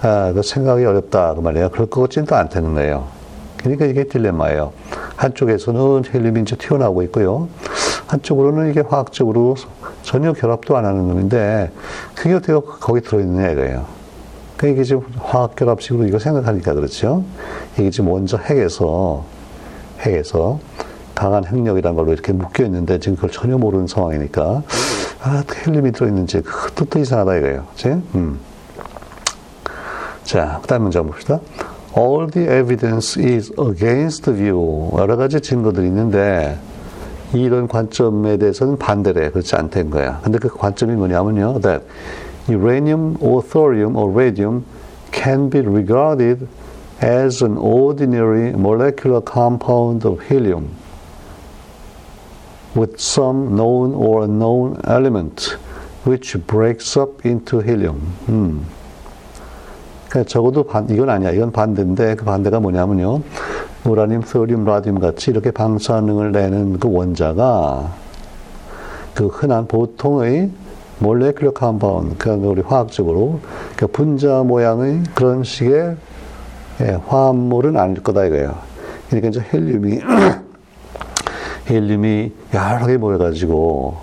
아, 0.00 0.32
그 0.32 0.42
생각이 0.42 0.84
어렵다 0.84 1.34
그 1.34 1.40
말이에요. 1.40 1.70
그럴 1.70 1.86
것 1.88 2.02
같지는 2.02 2.26
또 2.26 2.36
않다는 2.36 2.74
거예요. 2.74 3.08
그러니까 3.56 3.86
이게 3.86 4.04
딜레마예요. 4.04 4.72
한쪽에서는 5.16 6.04
헬륨이 6.14 6.42
이제 6.42 6.56
튀어나오고 6.56 7.02
있고요. 7.04 7.48
한쪽으로는 8.06 8.70
이게 8.70 8.80
화학적으로 8.80 9.56
전혀 10.02 10.32
결합도 10.32 10.76
안 10.76 10.84
하는 10.84 11.08
놈인데 11.08 11.70
그게 12.14 12.34
어떻게 12.34 12.54
거기 12.80 13.00
들어있느냐 13.00 13.50
이거예요. 13.50 13.84
그러니까 14.56 14.76
이게 14.76 14.84
지금 14.84 15.02
화학 15.18 15.56
결합식으로 15.56 16.06
이거 16.06 16.18
생각하니까 16.18 16.74
그렇죠. 16.74 17.24
이게 17.74 17.90
지금 17.90 18.10
먼저 18.10 18.36
핵에서 18.36 19.24
핵에서 20.00 20.60
강한 21.14 21.44
핵력이라는 21.44 21.96
걸로 21.96 22.12
이렇게 22.12 22.32
묶여 22.32 22.64
있는데 22.64 23.00
지금 23.00 23.16
그걸 23.16 23.30
전혀 23.30 23.58
모르는 23.58 23.88
상황이니까 23.88 24.62
아 25.22 25.44
헬륨이 25.66 25.90
들어있는지 25.90 26.42
그것도 26.42 27.00
이상하다 27.00 27.36
이거예요. 27.38 27.66
그치? 27.72 27.88
음. 28.14 28.38
자, 30.28 30.58
그 30.60 30.68
다음 30.68 30.82
문제 30.82 31.00
봅시다. 31.00 31.40
All 31.96 32.30
the 32.30 32.46
evidence 32.50 33.18
is 33.18 33.50
against 33.58 34.24
the 34.24 34.38
view. 34.38 34.90
여러 34.98 35.16
가지 35.16 35.40
증거들이 35.40 35.86
있는데 35.86 36.58
이런 37.32 37.66
관점에 37.66 38.36
대해서는 38.36 38.76
반대래. 38.76 39.30
그렇지 39.30 39.56
않다는 39.56 39.88
거야. 39.88 40.20
근데 40.22 40.38
그 40.38 40.50
관점이 40.50 40.92
뭐냐면요. 40.96 41.60
That 41.62 41.86
uranium 42.46 43.16
or 43.22 43.40
thorium 43.40 43.96
or 43.96 44.12
radium 44.12 44.66
can 45.12 45.48
be 45.48 45.60
regarded 45.60 46.46
as 47.02 47.42
an 47.42 47.56
ordinary 47.56 48.50
molecular 48.50 49.22
compound 49.24 50.06
of 50.06 50.20
helium 50.28 50.68
with 52.76 53.00
some 53.00 53.56
known 53.56 53.94
or 53.94 54.24
unknown 54.24 54.78
element 54.84 55.56
which 56.04 56.36
breaks 56.46 57.00
up 57.00 57.24
into 57.24 57.60
helium. 57.60 58.12
음. 58.28 58.77
그러니까 60.08 60.28
적어도 60.28 60.64
반, 60.64 60.88
이건 60.88 61.10
아니야. 61.10 61.30
이건 61.30 61.52
반대인데 61.52 62.16
그 62.16 62.24
반대가 62.24 62.60
뭐냐면요. 62.60 63.22
우라늄, 63.84 64.22
소듐, 64.22 64.64
라듐 64.64 64.98
같이 64.98 65.30
이렇게 65.30 65.50
방사능을 65.50 66.32
내는 66.32 66.78
그 66.78 66.90
원자가 66.90 67.92
그 69.14 69.26
흔한 69.26 69.66
보통의 69.66 70.50
molecular 71.00 71.54
compound, 71.54 72.16
그러니까 72.18 72.48
우리 72.48 72.60
화학적으로 72.62 73.40
그러니까 73.76 73.86
분자 73.96 74.42
모양의 74.42 75.02
그런 75.14 75.44
식의 75.44 75.96
예, 76.80 76.98
화합물은 77.06 77.76
아닐 77.76 78.02
거다 78.02 78.24
이거예요. 78.24 78.54
그러니까 79.08 79.28
이제 79.28 79.44
헬륨이 79.52 80.00
헬륨이 81.68 82.32
여러 82.54 82.86
개 82.86 82.96
모여가지고 82.96 83.96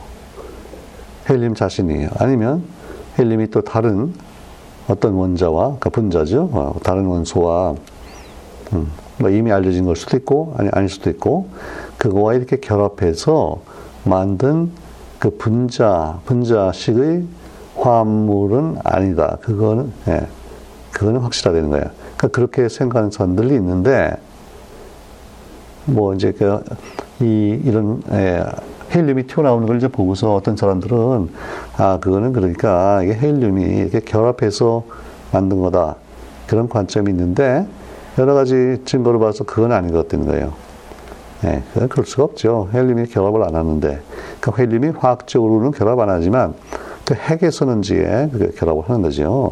헬륨 1.30 1.56
자신이 1.56 2.08
아니면 2.18 2.64
헬륨이 3.18 3.50
또 3.50 3.62
다른 3.62 4.14
어떤 4.88 5.14
원자와 5.14 5.64
그러니까 5.64 5.90
분자죠. 5.90 6.50
어, 6.52 6.76
다른 6.84 7.06
원소와 7.06 7.76
음, 8.74 8.92
뭐 9.18 9.30
이미 9.30 9.52
알려진 9.52 9.86
걸 9.86 9.96
수도 9.96 10.18
있고 10.18 10.54
아니 10.58 10.70
아닐 10.72 10.90
수도 10.90 11.10
있고 11.10 11.50
그거와 11.98 12.34
이렇게 12.34 12.58
결합해서 12.58 13.62
만든 14.04 14.72
그 15.20 15.32
분자 15.38 16.20
분자식의 16.26 17.26
화합물은 17.78 18.78
아니다. 18.84 19.38
그거는 19.42 19.92
예, 20.08 20.28
그거는 20.92 21.22
확실하다는 21.22 21.70
거예요. 21.70 21.86
그러니까 22.18 22.28
그렇게 22.30 22.70
생각하는 22.70 23.12
사람들이 23.12 23.56
있는데 23.56 24.16
뭐 25.86 26.14
이제 26.14 26.32
그 26.32 26.64
이 27.22 27.62
이런 27.64 28.02
예, 28.12 28.44
헬륨이 28.96 29.24
튀어나오는 29.24 29.68
걸 29.68 29.78
이제 29.78 29.90
보고서 29.90 30.34
어떤 30.34 30.56
사람들은 30.56 31.30
아 31.78 32.00
그거는 32.00 32.32
그러니까 32.32 33.04
이게 33.04 33.14
헬륨이 33.14 33.64
이렇게 33.64 34.00
결합해서 34.00 34.84
만든 35.34 35.60
거다 35.60 35.98
그런 36.48 36.70
관점이 36.70 37.12
있는데 37.12 37.68
여러 38.18 38.34
가지 38.34 38.82
증거를 38.86 39.20
봐서 39.20 39.44
그건 39.44 39.74
아닌 39.74 39.92
것 39.92 40.04
같다는 40.04 40.26
거예요. 40.28 40.54
예, 41.44 41.62
그건 41.74 41.90
그럴 41.90 42.06
수가 42.06 42.24
없죠. 42.24 42.70
헬륨이 42.74 43.08
결합을 43.08 43.44
안 43.44 43.56
하는데. 43.56 44.00
그러니까 44.40 44.64
헬륨이 44.64 44.94
화학적으로는 44.98 45.72
결합 45.72 46.00
안 46.00 46.10
하지만 46.10 46.54
그 47.04 47.14
핵에서는 47.14 47.82
지에 47.82 48.30
결합을 48.58 48.84
하는 48.90 49.02
거죠. 49.02 49.52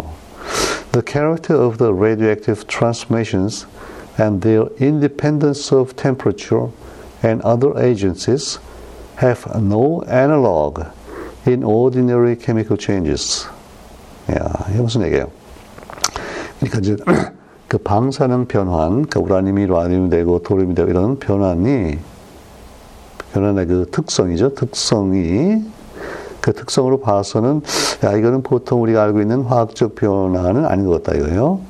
The 0.94 1.04
character 1.06 1.62
of 1.62 1.78
the 1.78 1.94
radioactive 1.94 2.66
transformations 2.68 3.68
and 4.20 4.42
their 4.42 4.70
independence 4.82 5.76
of 5.76 5.96
temperature 5.96 6.70
and 7.24 7.46
other 7.46 7.74
agencies 7.78 8.60
have 9.22 9.46
no 9.56 10.02
analog 10.08 10.86
in 11.48 11.64
ordinary 11.64 12.36
chemical 12.40 12.78
changes. 12.80 13.48
야, 14.32 14.66
이게 14.70 14.82
무슨 14.82 15.04
얘기예요? 15.04 15.28
그러니까 16.60 16.80
이제 16.80 16.96
그 17.68 17.78
방사능 17.78 18.46
변환, 18.48 19.06
그 19.06 19.20
우라늄이 19.20 19.66
라늄이 19.66 20.10
되고 20.10 20.40
도륨이 20.40 20.76
되고 20.76 20.90
이런 20.90 21.20
변환이 21.20 21.98
변환의 23.34 23.66
그 23.66 23.90
특성이죠. 23.92 24.54
특성이 24.54 25.64
그 26.40 26.54
특성으로 26.54 27.00
봐서는 27.00 27.62
야 28.04 28.12
이거는 28.12 28.44
보통 28.44 28.82
우리가 28.84 29.02
알고 29.02 29.22
있는 29.22 29.42
화학적 29.42 29.96
변화는 29.96 30.66
아닌 30.66 30.86
것 30.86 31.02
같다 31.02 31.18
이거예요. 31.18 31.62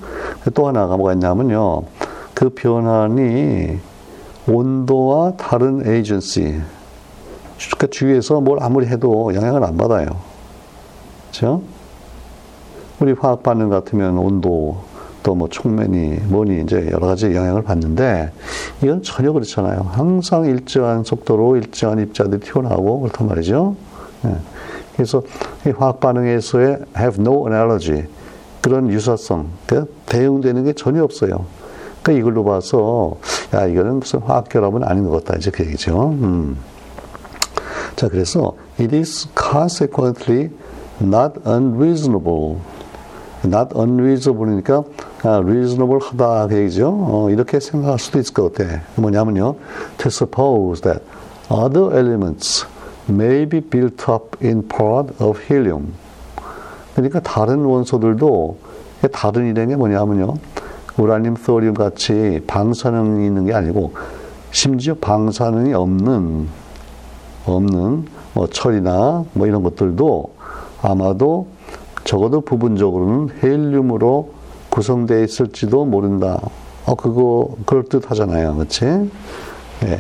또 0.54 0.68
하나가 0.68 0.98
뭐가 0.98 1.14
있냐면요. 1.14 1.84
그 2.34 2.50
변환이 2.50 3.78
온도와 4.48 5.34
다른 5.38 5.88
에이전시, 5.88 6.60
그러니까 7.68 7.88
주위에서 7.88 8.42
뭘 8.42 8.62
아무리 8.62 8.88
해도 8.88 9.34
영향을 9.34 9.64
안 9.64 9.78
받아요. 9.78 10.08
그렇죠? 11.30 11.62
우리 13.00 13.14
화학 13.14 13.44
반응 13.44 13.70
같으면 13.70 14.18
온도 14.18 14.78
또뭐 15.24 15.48
촉면이 15.50 16.20
뭐니 16.28 16.62
이제 16.62 16.90
여러 16.92 17.08
가지 17.08 17.34
영향을 17.34 17.64
받는데 17.64 18.32
이건 18.84 19.02
전혀 19.02 19.32
그렇잖아요. 19.32 19.90
항상 19.92 20.46
일정한 20.46 21.04
속도로 21.04 21.56
일정한 21.56 22.00
입자들이 22.00 22.42
튀어나오고 22.42 23.00
그렇단 23.02 23.28
말이죠. 23.28 23.76
네. 24.24 24.36
그래서 24.96 25.24
이 25.66 25.70
화학 25.70 26.00
반응에서의 26.00 26.80
have 26.98 27.22
no 27.22 27.48
analogy 27.48 28.06
그런 28.62 28.90
유사성, 28.90 29.48
그 29.66 29.94
대응되는 30.06 30.64
게 30.66 30.74
전혀 30.74 31.04
없어요. 31.04 31.46
그러니까 32.02 32.22
이걸로 32.22 32.44
봐서 32.44 33.18
야 33.54 33.66
이거는 33.66 34.00
무슨 34.00 34.20
화학 34.20 34.50
결합은 34.50 34.84
아닌 34.84 35.08
것 35.08 35.24
같다 35.24 35.38
이제 35.38 35.52
그 35.52 35.66
얘기죠. 35.66 36.12
음. 36.12 36.58
자 37.96 38.08
그래서 38.08 38.56
it 38.80 38.96
is 38.96 39.28
consequently 39.36 40.50
not 41.02 41.40
unreasonable. 41.46 42.58
not 43.46 43.76
unreasonable니까 43.76 44.84
아, 45.24 45.38
reasonable 45.40 46.00
하다 46.02 46.48
그 46.48 46.58
얘기죠. 46.58 46.90
어, 46.90 47.30
이렇게 47.30 47.60
생각할 47.60 48.00
수도 48.00 48.20
있을 48.20 48.34
것 48.34 48.54
같아. 48.54 48.82
뭐냐면요, 48.96 49.56
to 49.98 50.08
suppose 50.08 50.82
that 50.82 51.02
other 51.50 51.96
elements 51.98 52.66
may 53.10 53.48
be 53.48 53.60
built 53.60 54.10
up 54.10 54.38
in 54.44 54.68
part 54.68 55.14
of 55.22 55.40
helium. 55.50 55.94
그러니까 56.96 57.20
다른 57.20 57.66
원소들도 57.66 58.58
다른 59.12 59.54
게 59.54 59.76
뭐냐면요, 59.76 60.36
우라늄, 60.98 61.36
소리움 61.36 61.74
같이 61.74 62.42
방사능이 62.48 63.26
있는 63.26 63.46
게 63.46 63.54
아니고 63.54 63.94
심지어 64.52 64.96
방사능이 64.96 65.74
없는 65.74 66.48
없는 67.46 68.06
뭐 68.34 68.48
철이나 68.48 69.26
뭐 69.34 69.48
이런 69.48 69.64
것들도 69.64 70.34
아마도 70.82 71.48
적어도 72.04 72.42
부분적으로는 72.42 73.30
헬륨으로 73.42 74.32
구성되어 74.70 75.24
있을지도 75.24 75.86
모른다. 75.86 76.40
어 76.86 76.96
그거 76.96 77.56
그럴 77.66 77.84
듯 77.84 78.10
하잖아요, 78.10 78.56
그렇지? 78.56 78.86
예. 78.86 80.00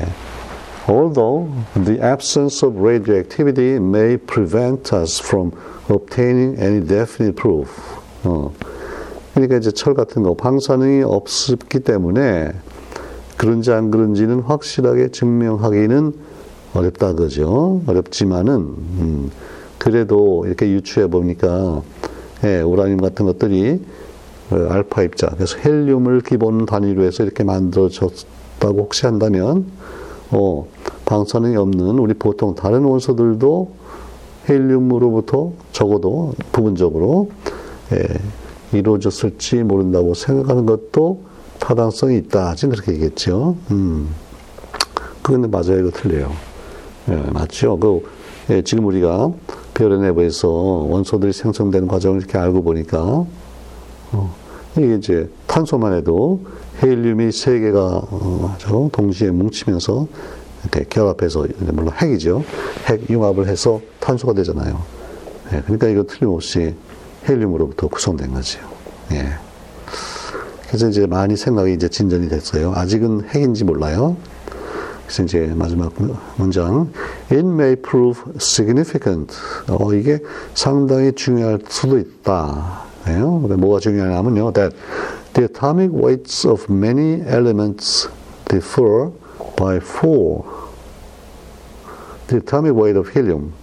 Although 0.89 1.49
the 1.85 2.01
absence 2.01 2.67
of 2.67 2.77
radioactivity 2.77 3.75
may 3.75 4.17
prevent 4.17 4.93
us 4.93 5.21
from 5.21 5.51
obtaining 5.89 6.59
any 6.59 6.85
definite 6.85 7.35
proof. 7.35 7.69
어. 8.23 8.51
그러니까 9.33 9.57
이제 9.57 9.71
철 9.71 9.93
같은 9.93 10.23
거 10.23 10.33
방사능이 10.35 11.03
없기 11.03 11.79
때문에 11.79 12.51
그런지 13.37 13.71
안 13.71 13.91
그런지는 13.91 14.41
확실하게 14.41 15.09
증명하기는 15.09 16.13
어렵다 16.73 17.13
그죠. 17.13 17.81
어렵지만은 17.85 18.55
음, 18.55 19.31
그래도 19.77 20.43
이렇게 20.45 20.69
유추해 20.69 21.07
보니까 21.07 21.81
예, 22.43 22.61
우라늄 22.61 22.97
같은 22.97 23.25
것들이 23.25 23.81
그 24.49 24.67
알파 24.69 25.03
입자 25.03 25.27
그래서 25.27 25.57
헬륨을 25.57 26.21
기본 26.21 26.65
단위로 26.65 27.03
해서 27.03 27.23
이렇게 27.23 27.43
만들어졌다고 27.43 28.77
혹시 28.77 29.05
한다면 29.05 29.65
어, 30.31 30.67
방사능이 31.05 31.55
없는 31.55 31.99
우리 31.99 32.13
보통 32.13 32.55
다른 32.55 32.83
원소들도 32.83 33.71
헬륨으로부터 34.49 35.51
적어도 35.71 36.33
부분적으로 36.51 37.29
예, 37.93 38.77
이루어졌을지 38.77 39.63
모른다고 39.63 40.13
생각하는 40.13 40.65
것도 40.65 41.21
타당성이 41.59 42.17
있다. 42.17 42.55
지금 42.55 42.73
그렇게 42.73 42.93
얘기했죠. 42.93 43.55
음. 43.71 44.09
그건 45.21 45.49
맞아요. 45.49 45.79
이거 45.79 45.91
틀려요. 45.91 46.52
예, 47.09 47.15
맞죠. 47.31 47.77
그, 47.77 48.01
예, 48.49 48.61
지금 48.61 48.85
우리가 48.85 49.31
별의 49.73 49.99
내부에서 49.99 50.49
원소들이 50.49 51.33
생성되는 51.33 51.87
과정을 51.87 52.19
이렇게 52.19 52.37
알고 52.37 52.63
보니까, 52.63 53.25
어, 54.11 54.35
이게 54.77 54.95
이제 54.95 55.29
탄소만 55.47 55.93
해도 55.93 56.41
헬륨이 56.81 57.31
세 57.31 57.59
개가 57.59 57.79
어, 58.09 58.57
동시에 58.91 59.29
뭉치면서 59.31 60.07
이렇게 60.63 60.85
결합해서 60.89 61.45
물론 61.73 61.91
핵이죠. 61.93 62.43
핵 62.85 63.09
융합을 63.09 63.47
해서 63.47 63.81
탄소가 63.99 64.33
되잖아요. 64.33 64.81
예, 65.53 65.61
그러니까 65.61 65.87
이거 65.87 66.03
틀림없이 66.03 66.73
헬륨으로부터 67.27 67.87
구성된 67.87 68.33
거죠. 68.33 68.59
예. 69.11 69.27
그래서 70.67 70.89
이제 70.89 71.05
많이 71.05 71.35
생각이 71.35 71.73
이제 71.73 71.87
진전이 71.87 72.29
됐어요. 72.29 72.73
아직은 72.75 73.25
핵인지 73.29 73.63
몰라요. 73.63 74.17
그래서 75.13 75.23
이제 75.25 75.53
마지막 75.55 75.93
문장. 76.37 76.91
It 77.31 77.45
may 77.45 77.75
prove 77.75 78.23
significant. 78.37 79.35
어, 79.69 79.93
이게 79.93 80.19
상당히 80.55 81.11
중요할 81.13 81.59
수도 81.67 81.99
있다. 81.99 82.81
예? 83.09 83.19
뭐가 83.19 83.79
중요하냐면요. 83.79 84.53
That 84.53 84.75
the 85.33 85.45
atomic 85.45 85.93
weights 85.93 86.47
of 86.47 86.65
many 86.67 87.21
elements 87.27 88.09
differ 88.49 89.11
by 89.55 89.77
four. 89.77 90.45
The 92.27 92.41
atomic 92.41 92.73
weight 92.75 92.97
of 92.97 93.11
helium 93.13 93.53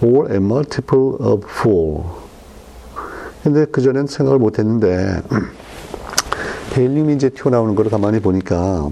or 0.00 0.30
a 0.30 0.36
multiple 0.36 1.16
of 1.18 1.44
four. 1.44 2.04
근데 3.42 3.64
그전엔 3.64 4.06
생각을 4.06 4.38
못 4.38 4.60
했는데, 4.60 5.20
헬륨이 6.76 7.14
이제 7.14 7.30
튀어나오는 7.30 7.74
걸 7.74 7.90
가만히 7.90 8.20
보니까, 8.20 8.90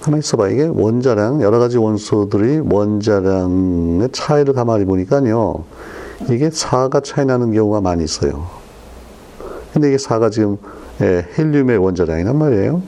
가만히 0.00 0.20
있어봐. 0.20 0.48
이게 0.48 0.66
원자량, 0.66 1.42
여러 1.42 1.58
가지 1.58 1.76
원소들이 1.76 2.62
원자량의 2.70 4.08
차이를 4.12 4.54
가만히 4.54 4.84
보니까요, 4.84 5.64
이게 6.30 6.48
4가 6.48 7.02
차이 7.04 7.26
나는 7.26 7.52
경우가 7.52 7.80
많이 7.80 8.04
있어요. 8.04 8.46
근데 9.72 9.88
이게 9.88 9.96
4가 9.96 10.30
지금 10.30 10.56
예, 11.00 11.26
헬륨의 11.38 11.78
원자량이란 11.78 12.36
말이에요. 12.36 12.82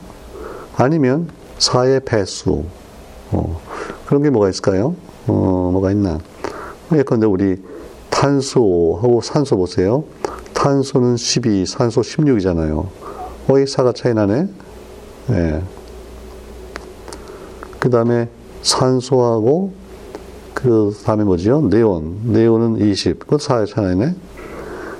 아니면 0.76 1.28
4의 1.58 2.04
배수. 2.04 2.64
어, 3.30 3.60
그런 4.06 4.22
게 4.22 4.30
뭐가 4.30 4.48
있을까요? 4.50 4.94
어, 5.26 5.70
뭐가 5.72 5.90
있나? 5.92 6.18
예컨대 6.94 7.26
우리 7.26 7.62
탄소하고 8.10 9.20
산소 9.22 9.56
보세요. 9.56 10.04
탄소는 10.52 11.16
12, 11.16 11.64
산소 11.66 12.02
16이잖아요. 12.02 12.86
거의 13.46 13.66
4가 13.66 13.94
차이 13.94 14.12
나네. 14.12 14.48
예. 15.30 15.62
그 17.82 17.90
다음에 17.90 18.28
산소하고 18.62 19.72
그 20.54 20.96
다음에 21.04 21.24
뭐죠? 21.24 21.62
네온. 21.68 22.20
네온은 22.26 22.80
20. 22.80 23.18
그것 23.18 23.40
4의 23.40 23.66
차이 23.66 23.96
나네. 23.96 24.14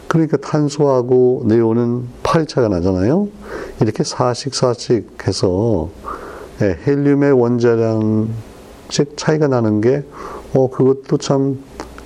그러니까 0.08 0.36
탄소하고 0.38 1.44
네온은 1.46 2.08
8의 2.24 2.48
차이가 2.48 2.68
나잖아요. 2.68 3.28
이렇게 3.80 4.02
4씩 4.02 4.50
4씩 4.50 5.28
해서 5.28 5.90
예, 6.60 6.76
헬륨의 6.84 7.30
원자량씩 7.30 9.16
차이가 9.16 9.46
나는 9.46 9.80
게, 9.80 10.02
어, 10.52 10.68
그것도 10.68 11.18
참, 11.18 11.60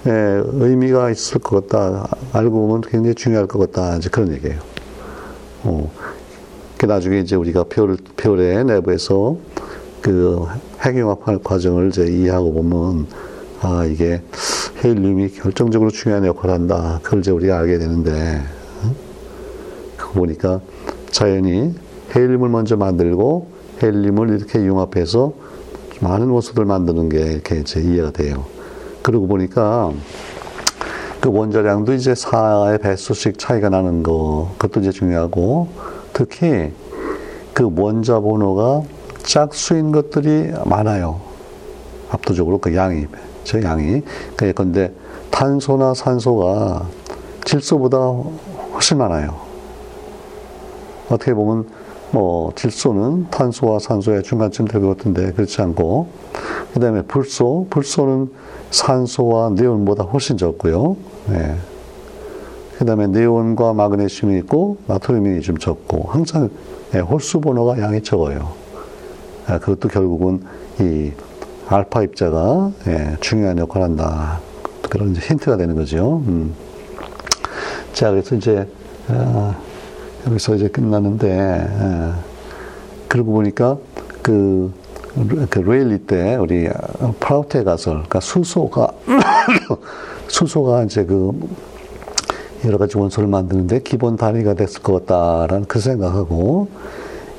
예, 0.06 0.10
의미가 0.12 1.08
있을 1.10 1.40
것 1.40 1.66
같다. 1.66 2.06
알고 2.34 2.50
보면 2.50 2.82
굉장히 2.82 3.14
중요할 3.14 3.46
것 3.46 3.58
같다. 3.58 3.96
이제 3.96 4.10
그런 4.10 4.30
얘기예요. 4.30 4.60
어. 5.64 5.90
그 6.76 6.84
나중에 6.84 7.20
이제 7.20 7.34
우리가 7.34 7.64
별, 7.64 7.96
별의 8.18 8.62
내부에서 8.66 9.38
그 10.06 10.46
핵융합 10.86 11.42
과정을 11.42 11.88
이제 11.88 12.06
이해하고 12.06 12.52
보면, 12.52 13.06
아, 13.60 13.84
이게 13.84 14.22
헬륨이 14.84 15.32
결정적으로 15.32 15.90
중요한 15.90 16.24
역할을 16.24 16.54
한다. 16.54 17.00
그걸 17.02 17.18
이제 17.20 17.32
우리가 17.32 17.58
알게 17.58 17.78
되는데, 17.78 18.40
그거 19.96 20.20
보니까 20.20 20.60
자연이 21.10 21.74
헬륨을 22.14 22.48
먼저 22.48 22.76
만들고 22.76 23.48
헬륨을 23.82 24.38
이렇게 24.38 24.60
융합해서 24.60 25.32
많은 26.00 26.28
원소들 26.28 26.64
만드는 26.64 27.08
게 27.08 27.32
이렇게 27.32 27.56
이제 27.56 27.80
이해가 27.80 28.12
돼요. 28.12 28.44
그러고 29.02 29.26
보니까 29.26 29.92
그 31.20 31.32
원자량도 31.32 31.94
이제 31.94 32.12
4의 32.12 32.80
배수씩 32.80 33.38
차이가 33.38 33.70
나는 33.70 34.04
거, 34.04 34.54
그것도 34.58 34.80
이제 34.80 34.92
중요하고, 34.92 35.66
특히 36.12 36.70
그 37.52 37.68
원자 37.74 38.20
번호가 38.20 38.82
짝수인 39.26 39.92
것들이 39.92 40.52
많아요. 40.64 41.20
압도적으로 42.10 42.58
그 42.58 42.74
양이, 42.76 43.06
저 43.44 43.60
양이. 43.62 44.02
그런데 44.36 44.92
탄소나 45.30 45.94
산소가 45.94 46.86
질소보다 47.44 47.98
훨씬 48.72 48.98
많아요. 48.98 49.34
어떻게 51.10 51.34
보면 51.34 51.68
뭐 52.12 52.52
질소는 52.54 53.28
탄소와 53.30 53.80
산소의 53.80 54.22
중간쯤 54.22 54.66
될 54.66 54.80
것 54.80 54.96
같은데 54.96 55.32
그렇지 55.32 55.60
않고 55.60 56.06
그 56.72 56.80
다음에 56.80 57.02
불소, 57.02 57.66
불소는 57.68 58.30
산소와 58.70 59.50
네온보다 59.50 60.04
훨씬 60.04 60.36
적고요. 60.36 60.96
네. 61.28 61.56
그 62.78 62.84
다음에 62.84 63.06
네온과 63.06 63.72
마그네슘이 63.72 64.38
있고 64.38 64.76
나트륨이 64.86 65.40
좀 65.40 65.56
적고 65.58 66.10
항상 66.10 66.50
네, 66.92 67.00
홀수 67.00 67.40
번호가 67.40 67.80
양이 67.80 68.02
적어요. 68.02 68.65
네, 69.48 69.58
그것도 69.58 69.88
결국은 69.88 70.42
이 70.80 71.12
알파 71.68 72.02
입자가 72.02 72.72
예, 72.88 73.16
중요한 73.20 73.58
역할을 73.58 73.84
한다. 73.84 74.40
그런 74.90 75.14
힌트가 75.14 75.56
되는 75.56 75.74
거죠. 75.74 76.22
음. 76.26 76.52
자, 77.92 78.10
그래서 78.10 78.34
이제 78.34 78.68
아, 79.08 79.54
여기서 80.26 80.56
이제 80.56 80.68
끝나는데, 80.68 81.28
예. 81.28 82.12
그러고 83.08 83.32
보니까 83.32 83.78
그, 84.22 84.72
그 85.48 85.60
레일리 85.60 85.98
때 85.98 86.36
우리 86.36 86.68
프라우테 87.20 87.62
가설, 87.62 87.94
그러니까 87.94 88.20
수소가, 88.20 88.88
수소가 90.26 90.82
이제 90.84 91.04
그 91.04 91.32
여러 92.64 92.78
가지 92.78 92.98
원소를 92.98 93.28
만드는데 93.28 93.80
기본 93.82 94.16
단위가 94.16 94.54
됐을 94.54 94.82
것 94.82 95.06
같다라는 95.06 95.66
그 95.66 95.78
생각하고, 95.78 96.68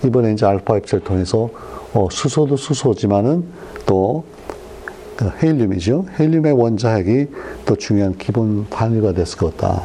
이번에 0.06 0.32
이제 0.32 0.46
알파 0.46 0.78
입자를 0.78 1.04
통해서 1.04 1.50
어, 1.93 2.08
수소도 2.12 2.58
수소지만은 2.58 3.45
또그 3.86 5.32
헬륨이죠. 5.41 6.06
헬륨의 6.19 6.54
원자핵이 6.54 7.28
또 7.65 7.76
중요한 7.76 8.17
기본 8.17 8.67
단위가 8.69 9.13
됐을 9.13 9.38
것 9.38 9.58
같다. 9.58 9.84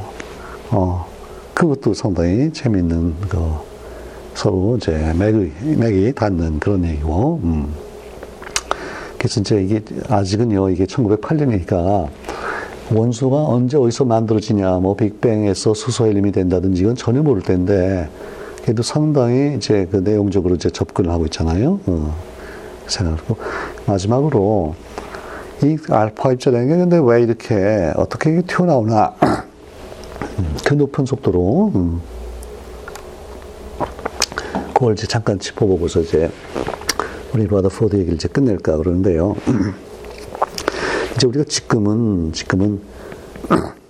어, 0.71 1.07
그것도 1.55 1.95
상당히 1.95 2.53
재미있는 2.53 3.15
그 3.29 3.39
서로 4.35 4.77
이제 4.77 5.13
맥이, 5.19 5.53
맥이 5.77 6.13
닿는 6.15 6.59
그런 6.59 6.85
얘기고, 6.85 7.41
음. 7.45 7.73
그래서 9.19 9.41
이제 9.41 9.63
이게 9.63 9.81
아직은요, 10.09 10.71
이게 10.71 10.85
1908년이니까 10.85 12.09
원소가 12.93 13.45
언제 13.45 13.77
어디서 13.77 14.05
만들어지냐, 14.05 14.79
뭐 14.79 14.97
빅뱅에서 14.97 15.75
수소 15.75 16.07
헬륨이 16.07 16.33
된다든지 16.33 16.83
이건 16.83 16.97
전혀 16.97 17.23
모를 17.23 17.43
텐데, 17.43 18.09
그래도 18.63 18.83
상당히 18.83 19.57
이제 19.57 19.89
그 19.91 19.97
내용적으로 19.99 20.55
이제 20.55 20.71
접근을 20.71 21.11
하고 21.11 21.25
있잖아요. 21.27 21.81
어, 21.87 22.17
생각하고. 22.87 23.37
마지막으로, 23.87 24.75
이 25.65 25.77
알파 25.91 26.33
입자라는 26.33 26.69
게 26.69 26.77
근데 26.77 27.01
왜 27.03 27.23
이렇게, 27.23 27.93
어떻게 27.97 28.31
이게 28.31 28.43
튀어나오나. 28.43 29.15
그 30.65 30.75
높은 30.75 31.05
속도로 31.05 31.73
음. 31.75 32.01
그걸 34.73 34.95
이제 34.95 35.07
잠깐 35.07 35.39
짚어보고서 35.39 36.01
이제 36.01 36.31
우리 37.35 37.47
라더포드 37.47 37.97
얘기를 37.97 38.15
이제 38.15 38.29
끝낼까 38.29 38.77
그러는데요. 38.79 39.37
이제 41.17 41.27
우리가 41.27 41.45
지금은 41.45 42.33
지금은 42.33 42.81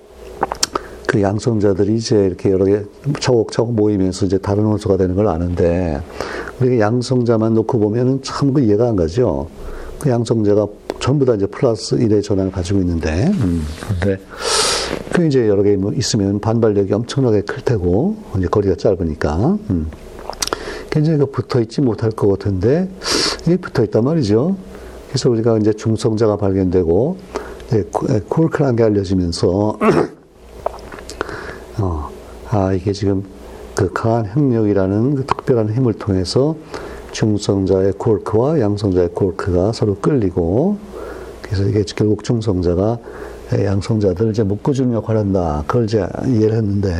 그 1.12 1.20
양성자들이 1.20 1.96
이제 1.96 2.24
이렇게 2.24 2.50
여러 2.50 2.64
개 2.64 2.80
차곡차곡 3.20 3.74
모이면서 3.74 4.24
이제 4.24 4.38
다른 4.38 4.64
원소가 4.64 4.96
되는 4.96 5.14
걸 5.14 5.28
아는데 5.28 6.00
우리가 6.58 6.78
양성자만 6.78 7.52
놓고 7.52 7.78
보면은 7.80 8.22
참 8.22 8.54
그 8.54 8.62
이해가 8.62 8.88
안 8.88 8.96
가죠. 8.96 9.46
그 9.98 10.08
양성자가 10.08 10.66
전부 11.00 11.26
다 11.26 11.34
이제 11.34 11.44
플러스 11.46 11.96
1의 11.96 12.22
전환을 12.22 12.50
가지고 12.50 12.80
있는데, 12.80 13.26
음, 13.26 13.62
근데 14.00 14.18
그 15.12 15.26
이제 15.26 15.48
여러 15.48 15.62
개뭐 15.62 15.92
있으면 15.92 16.40
반발력이 16.40 16.90
엄청나게 16.94 17.42
클 17.42 17.62
테고 17.62 18.16
이제 18.38 18.46
거리가 18.46 18.76
짧으니까 18.76 19.58
음. 19.68 19.88
굉장히 20.88 21.18
그 21.18 21.26
붙어 21.26 21.60
있지 21.60 21.82
못할 21.82 22.10
것 22.10 22.28
같은데 22.28 22.88
이게 23.42 23.58
붙어 23.58 23.84
있단 23.84 24.02
말이죠. 24.02 24.56
그래서 25.08 25.28
우리가 25.28 25.58
이제 25.58 25.74
중성자가 25.74 26.38
발견되고 26.38 27.16
콜크라는 28.30 28.76
게 28.76 28.82
알려지면서 28.84 29.78
어, 31.78 32.10
아 32.50 32.72
이게 32.72 32.92
지금 32.92 33.24
그 33.74 33.92
강한 33.92 34.26
핵력이라는 34.26 35.14
그 35.14 35.26
특별한 35.26 35.72
힘을 35.72 35.94
통해서 35.94 36.56
중성자의 37.12 37.94
콜크와 37.98 38.60
양성자의 38.60 39.10
콜크가 39.14 39.72
서로 39.72 39.96
끌리고 39.96 40.76
그래서 41.42 41.64
이게 41.64 41.84
결국 41.94 42.24
중성자가 42.24 42.98
양성자들을 43.52 44.30
이제 44.30 44.42
묶어주는 44.42 44.94
역할을 44.94 45.20
한다. 45.20 45.62
그걸 45.66 45.84
이제 45.84 46.06
이해를 46.26 46.56
했는데, 46.56 46.94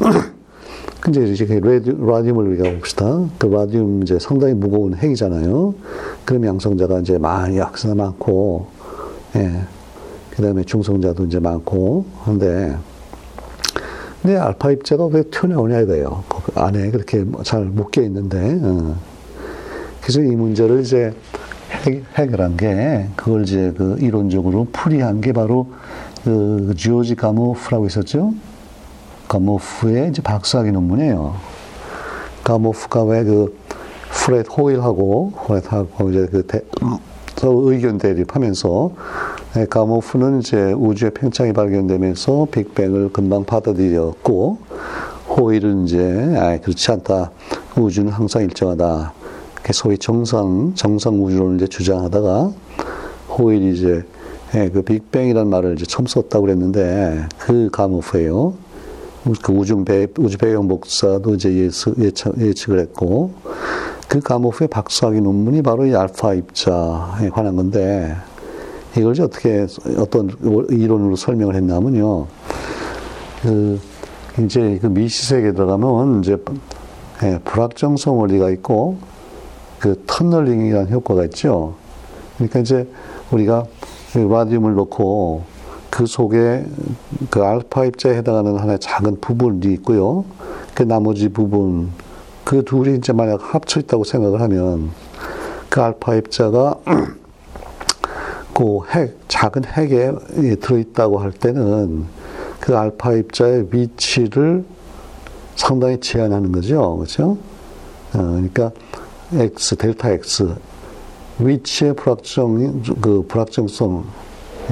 근데 1.00 1.24
이제 1.30 1.46
라디움을 1.46 2.48
우리가 2.48 2.70
봅시다. 2.74 3.24
그 3.38 3.46
라디움 3.46 4.02
이제 4.02 4.18
상당히 4.18 4.52
무거운 4.52 4.94
핵이잖아요. 4.94 5.74
그럼 6.26 6.44
양성자가 6.44 7.00
이제 7.00 7.16
많이 7.16 7.56
약수가 7.56 7.94
많고, 7.94 8.66
예. 9.36 9.62
그 10.30 10.42
다음에 10.42 10.62
중성자도 10.62 11.24
이제 11.24 11.40
많고, 11.40 12.04
한데, 12.20 12.76
근데 14.22 14.36
알파 14.36 14.70
입자가 14.70 15.06
왜 15.06 15.22
튀어나오냐 15.22 15.80
이거예요. 15.80 16.24
그 16.28 16.60
안에 16.60 16.90
그렇게 16.90 17.24
잘 17.42 17.64
묶여 17.64 18.02
있는데, 18.02 18.58
어. 18.62 18.96
그래서 20.02 20.20
이 20.20 20.36
문제를 20.36 20.80
이제 20.80 21.12
해결한 22.16 22.56
게 22.56 23.06
그걸 23.16 23.42
이제 23.42 23.72
그 23.76 23.96
이론적으로 24.00 24.66
풀이한 24.72 25.20
게 25.20 25.32
바로 25.32 25.68
그 26.24 26.74
지오지 26.76 27.14
가모프라고 27.16 27.86
있었죠. 27.86 28.34
가모프의 29.28 30.10
이제 30.10 30.20
박사학위 30.22 30.72
논문이에요. 30.72 31.34
가모프가 32.44 33.04
왜 33.04 33.24
그 33.24 33.56
프렛 34.12 34.46
호일하고 34.50 35.32
호일하고 35.48 36.10
이제 36.10 36.26
그 36.30 36.46
대, 36.46 36.60
서로 37.36 37.72
의견 37.72 37.96
대립하면서 37.96 38.92
가모프는 39.68 40.40
이제 40.40 40.72
우주의 40.72 41.10
팽창이 41.10 41.52
발견되면서 41.52 42.46
빅뱅을 42.52 43.12
금방 43.12 43.44
받아들였고 43.44 44.58
호일은 45.28 45.84
이제 45.84 46.34
아 46.36 46.56
그렇지 46.58 46.92
않다. 46.92 47.32
우주는 47.76 48.12
항상 48.12 48.42
일정하다. 48.42 49.12
소위 49.72 49.98
정상, 49.98 50.72
정상 50.74 51.22
우주론을 51.22 51.56
이제 51.56 51.66
주장하다가 51.66 52.52
호일이 53.38 53.74
이제 53.74 54.04
예, 54.54 54.68
그 54.68 54.82
빅뱅이라는 54.82 55.48
말을 55.48 55.74
이제 55.74 55.84
처음 55.86 56.06
썼다고 56.06 56.46
그랬는데 56.46 57.26
그 57.38 57.70
가무프예요. 57.70 58.54
그 59.42 59.52
우주 59.52 59.84
배, 59.84 60.08
우주 60.18 60.38
배경 60.38 60.66
복사도 60.66 61.34
이제 61.34 61.52
예측, 61.52 61.94
예측 61.98 62.72
을 62.72 62.80
했고 62.80 63.32
그 64.08 64.18
가모프의 64.20 64.68
박사학위 64.68 65.20
논문이 65.20 65.62
바로 65.62 65.86
이 65.86 65.94
알파 65.94 66.34
입자에 66.34 67.28
관한 67.28 67.54
건데 67.54 68.16
이걸 68.96 69.12
이제 69.12 69.22
어떻게 69.22 69.66
어떤 69.98 70.30
이론으로 70.70 71.16
설명을 71.16 71.54
했냐면요. 71.54 72.26
그 73.42 73.80
이제 74.38 74.78
그 74.80 74.86
미시세계에 74.86 75.52
들어가면 75.52 76.20
이제 76.20 76.36
예, 77.22 77.38
불확정성 77.44 78.18
원리가 78.18 78.50
있고 78.50 78.98
그 79.78 80.02
터널링이라는 80.06 80.90
효과가 80.90 81.24
있죠. 81.26 81.74
그러니까 82.36 82.60
이제 82.60 82.88
우리가 83.30 83.64
그 84.12 84.18
라디움을 84.18 84.74
넣고 84.74 85.44
그 85.90 86.06
속에 86.06 86.64
그 87.30 87.42
알파 87.42 87.84
입자에 87.84 88.16
해당하는 88.16 88.56
하나의 88.56 88.78
작은 88.78 89.20
부분이 89.20 89.72
있고요. 89.74 90.24
그 90.74 90.82
나머지 90.82 91.28
부분 91.28 91.90
그 92.44 92.64
둘이 92.64 92.96
이제 92.96 93.12
만약 93.12 93.54
합쳐 93.54 93.80
있다고 93.80 94.04
생각을 94.04 94.40
하면 94.40 94.90
그 95.68 95.80
알파 95.80 96.14
입자가 96.14 96.76
그 98.60 98.80
핵, 98.90 99.16
작은 99.26 99.64
핵에 99.64 100.12
들어있다고 100.60 101.18
할 101.18 101.32
때는 101.32 102.04
그 102.60 102.76
알파 102.76 103.14
입자의 103.14 103.68
위치를 103.70 104.66
상당히 105.56 105.98
제한하는 105.98 106.52
거죠. 106.52 106.96
그렇죠? 106.96 107.38
어, 108.12 108.18
그러니까 108.18 108.70
X, 109.32 109.76
델타 109.76 110.10
X 110.10 110.54
위치의 111.38 111.94
불확정, 111.94 112.82
그 113.00 113.24
불확정성, 113.26 114.04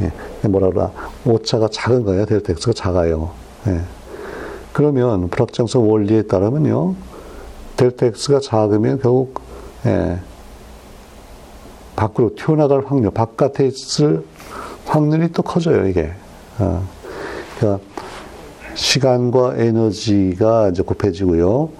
예, 0.02 0.48
뭐라 0.48 0.68
그러 0.68 0.92
오차가 1.24 1.68
작은 1.72 2.04
거예요. 2.04 2.26
델타 2.26 2.52
X가 2.52 2.74
작아요. 2.74 3.30
예. 3.68 3.80
그러면 4.74 5.30
불확정성 5.30 5.90
원리에 5.90 6.22
따르면요. 6.22 6.94
델타 7.78 8.04
X가 8.04 8.40
작으면 8.40 9.00
결국, 9.00 9.40
예, 9.86 10.18
밖으로 11.98 12.30
튀어나갈 12.36 12.84
확률, 12.86 13.10
바깥에 13.10 13.66
있을 13.66 14.24
확률이 14.86 15.32
또 15.32 15.42
커져요, 15.42 15.88
이게. 15.88 16.12
어. 16.60 16.86
그러니까 17.58 17.84
시간과 18.74 19.56
에너지가 19.56 20.68
이제 20.68 20.82
곱해지고요. 20.84 21.70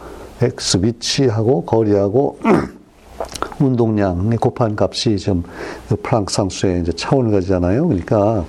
X 0.43 0.79
위치하고 0.83 1.65
거리하고 1.65 2.39
운동량의 3.61 4.39
곱한 4.39 4.77
값이 4.79 5.17
좀그 5.19 5.97
플랑크 6.03 6.33
상수의 6.33 6.81
이제 6.81 6.93
차원을 6.93 7.31
가지잖아요. 7.31 7.87
그러니까 7.87 8.45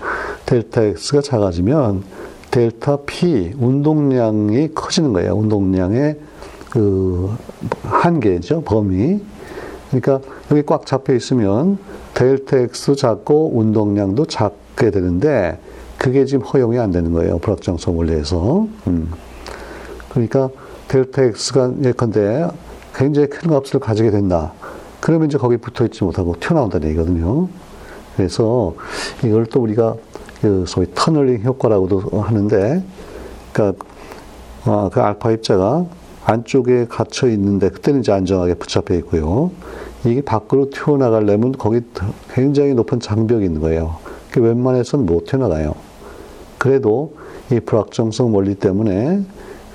델타 0.48 0.82
X가 0.82 1.22
작아지면 1.22 2.04
델타 2.50 2.98
P 3.06 3.54
운동량이 3.60 4.74
커지는 4.74 5.14
거예요. 5.14 5.36
운동량의 5.36 6.20
그 6.72 7.32
한계죠. 7.84 8.62
범위. 8.62 9.20
그러니까 9.90 10.22
여기 10.52 10.64
꽉 10.66 10.86
잡혀 10.86 11.14
있으면 11.14 11.78
델타 12.14 12.58
X 12.58 12.96
작고 12.96 13.58
운동량도 13.58 14.26
작게 14.26 14.92
되는데 14.92 15.60
그게 15.98 16.26
지금 16.26 16.46
허용이 16.46 16.80
안 16.80 16.92
되는 16.92 17.12
거예요. 17.12 17.40
불확정성 17.40 17.98
원리에서. 17.98 18.68
음. 18.88 19.12
그러니까 20.10 20.50
델타 20.88 21.24
X가 21.24 21.74
예컨대 21.84 22.48
굉장히 22.96 23.30
큰 23.30 23.50
값을 23.50 23.80
가지게 23.80 24.12
된다. 24.12 24.54
그러면 25.00 25.28
이제 25.28 25.38
거기 25.38 25.58
붙어 25.58 25.86
있지 25.86 26.04
못하고 26.04 26.36
튀어나온다는 26.40 26.90
얘기거든요. 26.90 27.48
그래서 28.16 28.76
이걸 29.24 29.46
또 29.46 29.62
우리가 29.62 29.96
그 30.42 30.66
소위 30.68 30.88
터널링 30.94 31.44
효과라고도 31.44 32.22
하는데, 32.22 32.84
그러니까 33.54 33.86
어, 34.66 34.90
그 34.92 35.00
알파 35.00 35.32
입자가 35.32 35.86
안쪽에 36.26 36.86
갇혀 36.88 37.28
있는데 37.30 37.70
그때는 37.70 38.02
이제 38.02 38.12
안정하게 38.12 38.56
붙잡혀 38.56 38.96
있고요. 38.96 39.52
이게 40.06 40.22
밖으로 40.22 40.70
튀어나가려면 40.70 41.54
거기 41.54 41.82
굉장히 42.34 42.74
높은 42.74 43.00
장벽이 43.00 43.46
있는 43.46 43.62
거예요. 43.62 43.98
그 44.32 44.42
웬만해서는 44.42 45.06
못 45.06 45.26
튀어나가요. 45.26 45.74
그래도 46.58 47.16
이 47.52 47.60
불확정성 47.60 48.34
원리 48.36 48.56
때문에 48.56 49.22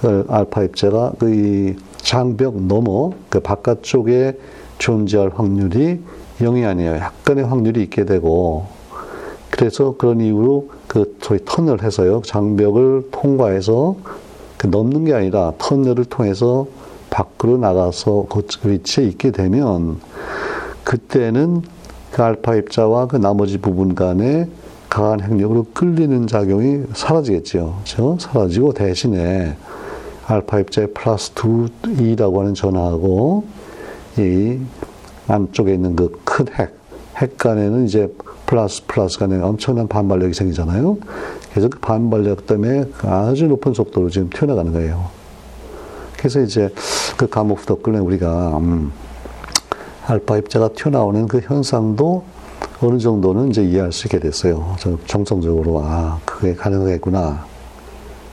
그 0.00 0.26
알파 0.28 0.62
입자가 0.62 1.12
그 1.18 1.76
장벽 1.96 2.62
넘어 2.62 3.12
그 3.30 3.40
바깥쪽에 3.40 4.38
존재할 4.78 5.30
확률이 5.34 6.00
0이 6.40 6.66
아니에요. 6.66 6.96
약간의 6.96 7.44
확률이 7.44 7.82
있게 7.82 8.04
되고 8.04 8.66
그래서 9.50 9.94
그런 9.96 10.20
이유로 10.20 10.68
그 10.88 11.16
소위 11.20 11.38
터널 11.44 11.82
해서요. 11.82 12.22
장벽을 12.24 13.08
통과해서 13.10 13.96
그 14.02 14.23
넘는 14.66 15.04
게 15.04 15.14
아니라 15.14 15.52
터널을 15.58 16.04
통해서 16.06 16.66
밖으로 17.10 17.58
나가서 17.58 18.26
그 18.28 18.46
위치에 18.64 19.04
있게 19.04 19.30
되면 19.30 20.00
그때는 20.82 21.62
그 22.10 22.22
알파 22.22 22.56
입자와 22.56 23.06
그 23.06 23.16
나머지 23.16 23.58
부분 23.58 23.94
간에 23.94 24.48
강한 24.88 25.20
핵력으로 25.20 25.66
끌리는 25.72 26.26
작용이 26.26 26.84
사라지겠죠. 26.94 27.80
그렇죠? 27.84 28.16
사라지고 28.20 28.72
대신에 28.72 29.56
알파 30.26 30.60
입자의 30.60 30.92
플러스 30.94 31.32
2라고 31.34 32.38
하는 32.38 32.54
전하고 32.54 33.44
이 34.18 34.58
안쪽에 35.28 35.74
있는 35.74 35.96
그 35.96 36.12
큰 36.34 36.46
핵, 36.54 36.74
핵 37.16 37.38
간에는 37.38 37.86
이제 37.86 38.12
플러스 38.46 38.84
플러스 38.86 39.18
간에 39.18 39.40
엄청난 39.40 39.86
반발력이 39.86 40.34
생기잖아요. 40.34 40.98
그래서 41.54 41.68
그 41.68 41.78
반발력 41.78 42.48
때문에 42.48 42.86
아주 43.02 43.46
높은 43.46 43.74
속도로 43.74 44.10
지금 44.10 44.28
튀어나가는 44.28 44.72
거예요. 44.72 45.08
그래서 46.18 46.40
이제 46.40 46.68
그 47.16 47.28
감옥 47.28 47.64
덕분에 47.64 48.00
우리가 48.00 48.58
음, 48.58 48.90
알파 50.04 50.36
입자가 50.36 50.70
튀어나오는 50.70 51.28
그 51.28 51.38
현상도 51.38 52.24
어느 52.82 52.98
정도는 52.98 53.50
이제 53.50 53.62
이해할 53.62 53.92
수 53.92 54.08
있게 54.08 54.18
됐어요. 54.18 54.74
정성적으로 55.06 55.80
아 55.84 56.18
그게 56.24 56.54
가능하겠구나. 56.54 57.46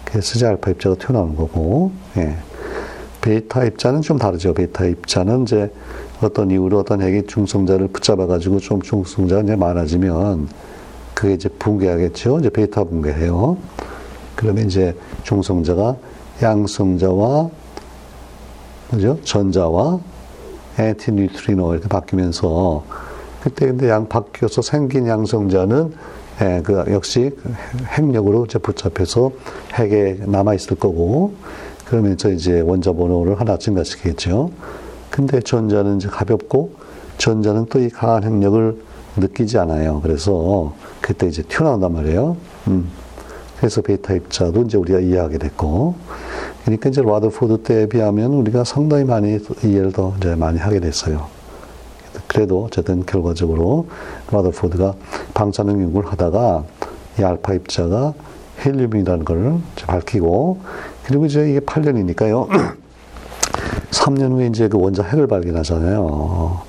그래서 0.04 0.34
이제 0.36 0.48
알파 0.48 0.72
입자가 0.72 0.96
튀어나오는 0.96 1.36
거고, 1.36 1.92
예. 2.18 2.36
베타 3.22 3.66
입자는 3.66 4.02
좀 4.02 4.18
다르죠. 4.18 4.56
베타 4.56 4.86
입자는 4.86 5.44
이제 5.44 5.72
어떤 6.24 6.50
이유로 6.50 6.80
어떤 6.80 7.04
핵이 7.04 7.28
중성자를 7.28 7.90
붙잡아가지고 7.90 8.60
좀 8.60 8.82
중성자가 8.82 9.44
이제 9.44 9.56
많아지면 9.56 10.48
그게 11.22 11.36
이제 11.36 11.50
붕괴하겠죠. 11.50 12.40
이제 12.40 12.50
베타 12.50 12.84
붕괴해요. 12.84 13.56
그러면 14.36 14.66
이제 14.66 14.98
중성자가 15.22 15.96
양성자와 16.42 17.48
그죠? 18.90 19.20
전자와 19.24 20.00
엔티뉴트리노 20.80 21.74
이렇게 21.74 21.88
바뀌면서 21.88 22.84
그때 23.40 23.68
근데 23.68 23.88
양 23.88 24.10
바뀌어서 24.10 24.64
생긴 24.64 25.06
양성자는 25.06 25.94
예, 26.42 26.62
그 26.64 26.86
역시 26.90 27.38
핵력으로 27.90 28.46
이제 28.46 28.58
붙잡혀서 28.58 29.32
핵에 29.76 30.18
남아 30.26 30.56
있을 30.56 30.76
거고 30.76 31.36
그러면서 31.86 32.32
이제 32.32 32.62
원자 32.62 32.94
번호를 32.94 33.40
하나 33.40 33.58
증가시키겠죠. 33.58 34.50
근데 35.12 35.40
전자는 35.40 35.98
이제 35.98 36.08
가볍고 36.08 36.72
전자는 37.20 37.68
또 37.68 37.78
이 37.78 37.90
강한 37.90 38.24
핵력을 38.24 38.91
느끼지 39.18 39.58
않아요. 39.58 40.00
그래서 40.02 40.74
그때 41.02 41.28
이제 41.28 41.44
튀어나온단 41.44 41.92
말이에요. 41.94 42.38
음. 42.68 42.90
그래서 43.58 43.82
베타 43.82 44.14
입자도 44.14 44.64
이제 44.64 44.78
우리가 44.78 45.00
이해하게 45.00 45.38
됐고, 45.38 45.96
그러니까 46.64 46.90
이제 46.90 47.02
라더포드 47.02 47.64
때에 47.64 47.86
비하면 47.88 48.34
우리가 48.34 48.64
상당히 48.64 49.04
많이 49.04 49.40
이해를 49.64 49.92
더 49.92 50.16
이제 50.18 50.36
많이 50.36 50.58
하게 50.58 50.80
됐어요. 50.80 51.28
그래도 52.28 52.66
어쨌든 52.66 53.06
결과적으로 53.06 53.88
라더포드가 54.32 54.96
방사능 55.34 55.82
연구를 55.82 56.12
하다가 56.12 56.64
이 57.20 57.24
알파 57.24 57.54
입자가 57.54 58.14
헬륨이라는 58.66 59.26
걸 59.26 59.56
밝히고, 59.86 60.60
그리고 61.06 61.26
이제 61.26 61.50
이게 61.50 61.60
8년이니까요. 61.60 62.48
3년 63.92 64.32
후에 64.34 64.48
이제 64.48 64.68
그 64.70 64.80
원자 64.80 65.04
핵을 65.04 65.28
발견하잖아요. 65.28 66.62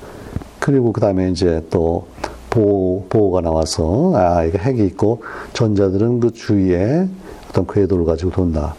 그리고 0.58 0.92
그 0.92 1.00
다음에 1.00 1.30
이제 1.30 1.64
또 1.70 2.06
보호, 2.52 3.06
보호가 3.08 3.40
나와서, 3.40 4.12
아, 4.14 4.44
이게 4.44 4.58
핵이 4.58 4.84
있고, 4.88 5.22
전자들은 5.54 6.20
그 6.20 6.32
주위에 6.32 7.08
어떤 7.48 7.66
궤도를 7.66 8.04
가지고 8.04 8.30
돈다. 8.30 8.74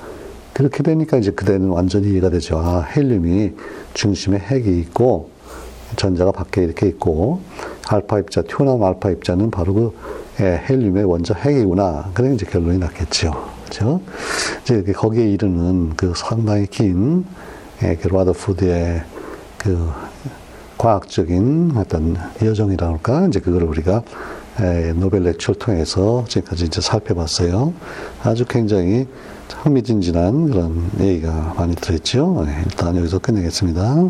그렇게 0.53 0.83
되니까 0.83 1.17
이제 1.17 1.31
그때는 1.31 1.69
완전히 1.69 2.11
이해가 2.11 2.29
되죠. 2.29 2.59
아, 2.59 2.81
헬륨이 2.81 3.53
중심에 3.95 4.37
핵이 4.37 4.79
있고, 4.79 5.29
전자가 5.95 6.31
밖에 6.31 6.63
이렇게 6.63 6.87
있고, 6.87 7.41
알파 7.89 8.19
입자, 8.19 8.43
튀어나온 8.43 8.83
알파 8.83 9.09
입자는 9.09 9.49
바로 9.49 9.73
그 9.73 9.93
예, 10.39 10.63
헬륨의 10.67 11.03
원자 11.03 11.35
핵이구나. 11.35 12.09
그래 12.13 12.33
이제 12.33 12.45
결론이 12.45 12.79
났겠죠. 12.79 13.31
그죠? 13.65 14.01
이제 14.63 14.81
거기에 14.81 15.29
이르는 15.29 15.93
그 15.95 16.13
상당히 16.15 16.65
긴, 16.65 17.25
예, 17.83 17.95
그 17.95 18.07
라더푸드의 18.07 19.03
그 19.59 19.89
과학적인 20.83 21.75
어떤 21.77 22.17
여정이라 22.41 22.85
할까? 22.85 23.25
이제 23.27 23.39
그걸 23.39 23.63
우리가 23.63 24.03
에, 24.59 24.91
노벨 24.91 25.23
렉처를 25.23 25.57
통해서 25.57 26.25
지금까지 26.27 26.65
이제 26.65 26.81
살펴봤어요. 26.81 27.73
아주 28.21 28.43
굉장히 28.43 29.07
흥미진진한 29.61 30.49
그런 30.49 30.91
얘기가 30.99 31.53
많이 31.57 31.73
들었죠. 31.75 32.43
네, 32.45 32.63
일단 32.65 32.97
여기서 32.97 33.19
끝내겠습니다. 33.19 34.09